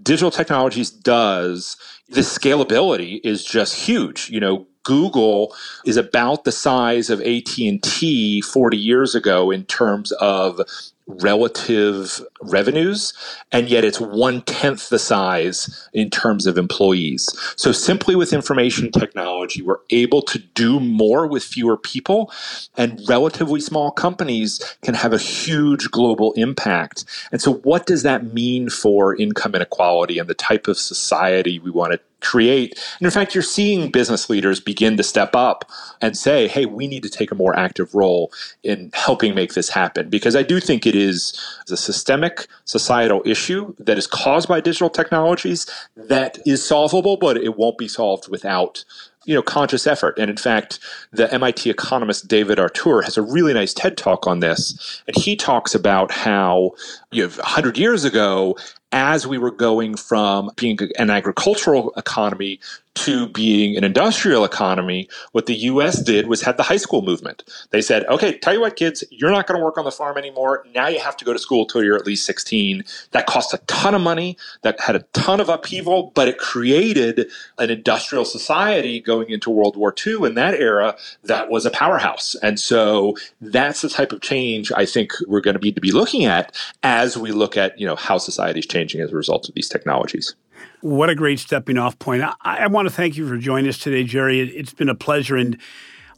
digital 0.02 0.32
technologies 0.32 0.90
does 0.90 1.78
the 2.10 2.22
scalability 2.22 3.20
is 3.24 3.44
just 3.44 3.76
huge. 3.76 4.30
You 4.30 4.40
know, 4.40 4.68
Google 4.84 5.56
is 5.86 5.98
about 5.98 6.44
the 6.44 6.52
size 6.52 7.10
of 7.10 7.22
AT&T 7.22 8.42
40 8.42 8.78
years 8.78 9.16
ago 9.16 9.52
in 9.52 9.66
terms 9.66 10.12
of 10.14 10.62
relative 11.08 12.22
revenues, 12.42 13.14
and 13.52 13.70
yet 13.70 13.84
it's 13.84 14.00
one 14.00 14.42
tenth 14.42 14.90
the 14.90 15.00
size 15.00 15.90
in 15.94 16.10
terms 16.10 16.46
of 16.46 16.58
employees. 16.58 17.30
So, 17.56 17.72
simply 17.72 18.16
with 18.16 18.34
information 18.34 18.92
technology, 18.92 19.62
we're 19.62 19.80
able 19.90 20.22
to 20.24 20.40
do 20.40 20.80
more 20.80 21.28
with 21.28 21.44
fewer 21.44 21.78
people, 21.78 22.32
and 22.78 23.02
relatively 23.08 23.60
small 23.60 23.92
companies 23.92 24.78
can 24.82 24.94
have 24.94 25.14
a 25.14 25.18
huge 25.18 25.92
global 25.92 26.34
impact. 26.34 27.06
And 27.32 27.42
so, 27.42 27.54
what 27.54 27.86
does 27.86 28.04
that 28.04 28.34
mean 28.34 28.70
for 28.70 29.16
income 29.16 29.56
inequality 29.56 30.20
and 30.20 30.30
the 30.30 30.34
type 30.34 30.68
of 30.68 30.78
society 30.78 31.60
we 31.60 31.72
want 31.72 31.94
to 31.94 32.00
create. 32.24 32.80
And 33.00 33.06
in 33.06 33.12
fact, 33.12 33.36
you're 33.36 33.44
seeing 33.44 33.92
business 33.92 34.30
leaders 34.30 34.60
begin 34.60 34.98
to 34.98 35.04
step 35.04 35.36
up 35.36 35.70
and 36.02 36.18
say, 36.18 36.48
hey, 36.48 36.66
we 36.66 36.88
need 36.88 37.04
to 37.04 37.10
take 37.10 37.32
a 37.32 37.36
more 37.36 37.56
active 37.56 37.94
role 37.94 38.32
in 38.64 38.90
helping 38.94 39.36
make 39.36 39.54
this 39.54 39.70
happen. 39.70 40.10
Because 40.10 40.36
I 40.36 40.42
do 40.42 40.60
think 40.60 40.88
it 40.88 40.96
is 40.96 41.03
a 41.10 41.78
systemic 41.78 42.48
societal 42.66 43.22
issue 43.26 43.74
that 43.80 43.98
is 43.98 44.08
caused 44.08 44.48
by 44.48 44.62
digital 44.62 44.90
technologies 44.90 45.70
that 45.96 46.38
is 46.46 46.66
solvable, 46.66 47.18
but 47.18 47.38
it 47.38 47.58
won't 47.58 47.78
be 47.78 47.88
solved 47.88 48.30
without 48.30 48.84
you 49.26 49.34
know 49.34 49.42
conscious 49.42 49.88
effort. 49.88 50.18
And 50.20 50.30
in 50.30 50.38
fact 50.38 50.80
the 51.12 51.30
mit 51.40 51.66
economist 51.66 52.28
david 52.28 52.60
autor 52.60 53.02
has 53.02 53.18
a 53.18 53.22
really 53.22 53.54
nice 53.54 53.74
ted 53.74 53.98
talk 53.98 54.28
on 54.28 54.40
this 54.40 55.02
and 55.08 55.16
he 55.18 55.36
talks 55.36 55.74
about 55.74 56.12
how 56.12 56.72
you 57.12 57.24
know 57.24 57.30
100 57.30 57.78
years 57.78 58.04
ago 58.04 58.58
as 58.92 59.26
we 59.26 59.38
were 59.38 59.52
going 59.52 59.96
from 59.96 60.52
being 60.56 60.78
an 61.00 61.10
agricultural 61.10 61.92
economy 61.98 62.60
to 62.96 63.28
being 63.30 63.76
an 63.76 63.84
industrial 63.84 64.46
economy, 64.46 65.10
what 65.32 65.46
the 65.48 65.56
US 65.56 66.02
did 66.02 66.28
was 66.28 66.42
had 66.42 66.58
the 66.58 66.64
high 66.64 66.78
school 66.78 67.02
movement. 67.02 67.44
They 67.72 67.82
said, 67.82 68.06
okay, 68.06 68.38
tell 68.38 68.54
you 68.54 68.62
what, 68.62 68.76
kids, 68.76 69.04
you're 69.10 69.32
not 69.32 69.48
going 69.48 69.60
to 69.60 69.64
work 69.64 69.78
on 69.78 69.86
the 69.86 69.92
farm 69.92 70.18
anymore. 70.18 70.66
Now 70.74 70.88
you 70.88 71.00
have 71.00 71.18
to 71.18 71.26
go 71.26 71.34
to 71.34 71.40
school 71.40 71.64
until 71.64 71.84
you're 71.84 71.96
at 71.96 72.06
least 72.06 72.26
16. 72.26 72.84
That 73.12 73.26
cost 73.26 73.54
a 73.54 73.58
ton 73.68 73.96
of 73.96 74.02
money, 74.02 74.38
that 74.62 74.80
had 74.80 74.96
a 74.96 75.06
ton 75.14 75.40
of 75.40 75.50
upheaval, 75.50 76.12
but 76.14 76.28
it 76.28 76.38
created 76.38 77.30
an 77.58 77.70
industrial 77.70 78.26
society 78.26 79.00
going 79.00 79.30
into 79.30 79.50
World 79.50 79.76
War 79.76 79.94
II 80.06 80.26
in 80.26 80.36
that 80.36 80.54
era 80.54 80.96
that 81.24 81.50
was 81.50 81.66
a 81.66 81.72
powerhouse. 81.72 82.36
And 82.44 82.60
so 82.60 83.16
that's 83.42 83.82
the 83.82 83.90
type 83.90 84.12
of 84.12 84.22
change 84.22 84.72
I 84.72 84.86
think 84.86 85.14
we're 85.28 85.42
going 85.42 85.58
to 85.58 85.62
need 85.62 85.76
to 85.76 85.82
be 85.82 85.92
looking 85.92 86.26
at 86.26 86.56
as 86.84 87.18
we 87.18 87.32
look 87.32 87.58
at, 87.58 87.80
you 87.80 87.88
know, 87.88 87.96
how 87.96 88.18
society 88.18 88.60
is 88.60 88.68
changing 88.68 89.02
as 89.02 89.12
a 89.12 89.16
result 89.16 89.50
of 89.50 89.56
these 89.56 89.70
technologies. 89.70 90.36
What 90.82 91.10
a 91.10 91.16
great 91.16 91.40
stepping 91.40 91.78
off 91.78 91.98
point. 92.00 92.24
I, 92.24 92.34
I 92.42 92.68
want 92.68 92.88
to 92.88 92.94
thank 92.94 93.18
you 93.18 93.28
for 93.28 93.38
joining 93.38 93.70
us 93.70 93.78
today, 93.78 94.04
Jerry. 94.04 94.40
It, 94.40 94.50
it's 94.50 94.74
been 94.74 94.90
a 94.90 94.96
pleasure. 94.96 95.38
And 95.38 95.58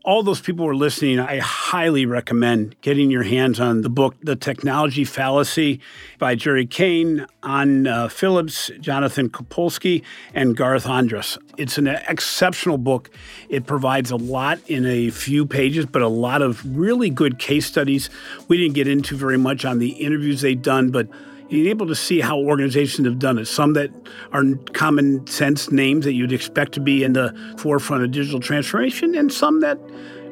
all 0.06 0.22
those 0.22 0.40
people 0.40 0.66
who 0.66 0.72
are 0.72 0.76
listening, 0.76 1.20
I 1.20 1.40
highly 1.40 2.06
recommend 2.06 2.80
getting 2.82 3.10
your 3.10 3.24
hands 3.24 3.60
Anh 3.60 3.82
the 3.82 3.90
book, 3.90 4.16
The 4.22 4.36
Technology 4.36 5.04
Fallacy 5.04 5.82
by 6.20 6.36
Jerry 6.36 6.68
Kane, 6.68 7.26
on 7.42 7.88
uh, 7.88 8.08
Phillips, 8.08 8.70
Jonathan 8.80 9.30
Copulsky, 9.30 10.04
and 10.36 10.56
Garth 10.56 10.86
Andrus. 10.86 11.40
It's 11.58 11.80
an 11.80 11.88
exceptional 11.88 12.78
book. 12.78 13.10
It 13.50 13.66
provides 13.66 14.12
a 14.12 14.16
lot 14.16 14.60
in 14.68 14.86
a 14.86 15.10
few 15.10 15.48
pages, 15.48 15.88
but 15.88 16.04
a 16.04 16.08
lot 16.08 16.44
of 16.44 16.78
really 16.78 17.10
good 17.10 17.40
case 17.40 17.66
studies. 17.66 18.12
We 18.48 18.58
didn't 18.58 18.76
get 18.76 18.88
into 18.88 19.18
very 19.18 19.38
much 19.38 19.66
on 19.66 19.80
the 19.80 19.90
interviews 19.90 20.42
they've 20.42 20.62
done, 20.62 20.92
but 20.92 21.08
being 21.50 21.68
able 21.68 21.88
to 21.88 21.96
see 21.96 22.20
how 22.20 22.40
organizations 22.40 23.08
have 23.08 23.20
done 23.20 23.38
it. 23.38 23.46
Some 23.46 23.74
that 23.74 23.92
are 24.32 24.44
common 24.74 25.26
sense 25.28 25.72
names 25.72 26.06
that 26.06 26.14
you'd 26.14 26.34
expect 26.34 26.74
to 26.74 26.80
be 26.80 27.04
in 27.04 27.14
the 27.14 27.36
forefront 27.58 28.04
of 28.04 28.12
digital 28.12 28.40
transformation, 28.40 29.16
and 29.16 29.32
some 29.32 29.62
that 29.62 29.80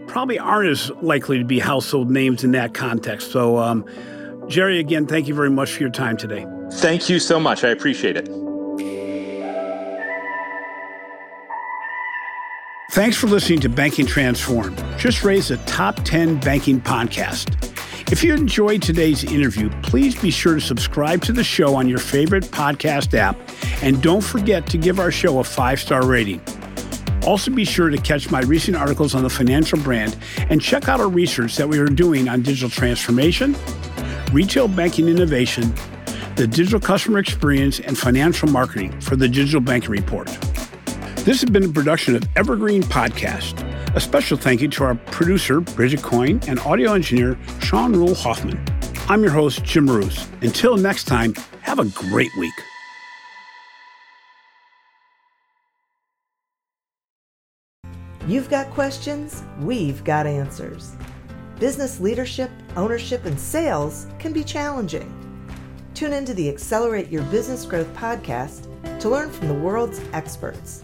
probably 0.07 0.39
aren't 0.39 0.69
as 0.69 0.89
likely 1.01 1.37
to 1.37 1.45
be 1.45 1.59
household 1.59 2.09
names 2.09 2.43
in 2.43 2.51
that 2.51 2.73
context. 2.73 3.31
So, 3.31 3.57
um, 3.57 3.85
Jerry, 4.47 4.79
again, 4.79 5.07
thank 5.07 5.27
you 5.27 5.33
very 5.33 5.49
much 5.49 5.71
for 5.71 5.81
your 5.81 5.91
time 5.91 6.17
today. 6.17 6.45
Thank 6.73 7.09
you 7.09 7.19
so 7.19 7.39
much. 7.39 7.63
I 7.63 7.69
appreciate 7.69 8.17
it. 8.17 8.27
Thanks 12.91 13.17
for 13.17 13.25
listening 13.25 13.59
to 13.61 13.69
Banking 13.69 14.05
Transform. 14.05 14.75
Just 14.97 15.23
raised 15.23 15.49
a 15.49 15.57
top 15.65 15.95
10 16.03 16.39
banking 16.39 16.79
podcast. 16.79 17.49
If 18.13 18.23
you 18.23 18.35
enjoyed 18.35 18.83
today's 18.83 19.23
interview, 19.23 19.71
please 19.81 20.13
be 20.13 20.29
sure 20.29 20.53
to 20.53 20.61
subscribe 20.61 21.23
to 21.23 21.33
the 21.33 21.43
show 21.43 21.73
on 21.73 21.89
your 21.89 21.97
favorite 21.97 22.43
podcast 22.43 23.17
app 23.17 23.35
and 23.81 24.03
don't 24.03 24.21
forget 24.21 24.67
to 24.67 24.77
give 24.77 24.99
our 24.99 25.09
show 25.09 25.39
a 25.39 25.43
five 25.43 25.79
star 25.79 26.05
rating. 26.05 26.39
Also, 27.25 27.49
be 27.49 27.65
sure 27.65 27.89
to 27.89 27.97
catch 27.97 28.29
my 28.29 28.41
recent 28.41 28.77
articles 28.77 29.15
on 29.15 29.23
the 29.23 29.31
financial 29.31 29.79
brand 29.79 30.15
and 30.37 30.61
check 30.61 30.87
out 30.87 30.99
our 30.99 31.09
research 31.09 31.55
that 31.55 31.67
we 31.67 31.79
are 31.79 31.87
doing 31.87 32.29
on 32.29 32.43
digital 32.43 32.69
transformation, 32.69 33.55
retail 34.31 34.67
banking 34.67 35.07
innovation, 35.07 35.73
the 36.35 36.45
digital 36.45 36.79
customer 36.79 37.17
experience, 37.17 37.79
and 37.79 37.97
financial 37.97 38.47
marketing 38.47 38.91
for 39.01 39.15
the 39.15 39.27
Digital 39.27 39.59
Banking 39.59 39.89
Report. 39.89 40.27
This 41.25 41.41
has 41.41 41.49
been 41.49 41.63
a 41.63 41.69
production 41.69 42.15
of 42.15 42.23
Evergreen 42.35 42.83
Podcast. 42.83 43.72
A 43.95 44.01
special 44.01 44.37
thank 44.37 44.59
you 44.59 44.67
to 44.69 44.85
our 44.85 44.95
producer, 44.95 45.61
Bridget 45.61 46.01
Coyne, 46.01 46.39
and 46.47 46.59
audio 46.61 46.93
engineer, 46.93 47.37
Sean 47.61 47.93
Rule 47.93 48.15
Hoffman. 48.15 48.59
I'm 49.07 49.21
your 49.21 49.31
host, 49.31 49.63
Jim 49.63 49.85
Marous. 49.85 50.27
Until 50.41 50.77
next 50.77 51.03
time, 51.03 51.35
have 51.61 51.77
a 51.77 51.85
great 51.85 52.31
week. 52.39 52.53
You've 58.25 58.49
got 58.49 58.71
questions, 58.71 59.43
we've 59.59 60.03
got 60.03 60.25
answers. 60.25 60.95
Business 61.59 61.99
leadership, 61.99 62.49
ownership, 62.75 63.25
and 63.25 63.39
sales 63.39 64.07
can 64.17 64.33
be 64.33 64.43
challenging. 64.43 65.07
Tune 65.93 66.13
into 66.13 66.33
the 66.33 66.49
Accelerate 66.49 67.09
Your 67.09 67.21
Business 67.25 67.63
Growth 67.63 67.93
podcast 67.93 68.67
to 68.99 69.09
learn 69.09 69.29
from 69.29 69.49
the 69.49 69.53
world's 69.53 70.01
experts. 70.13 70.83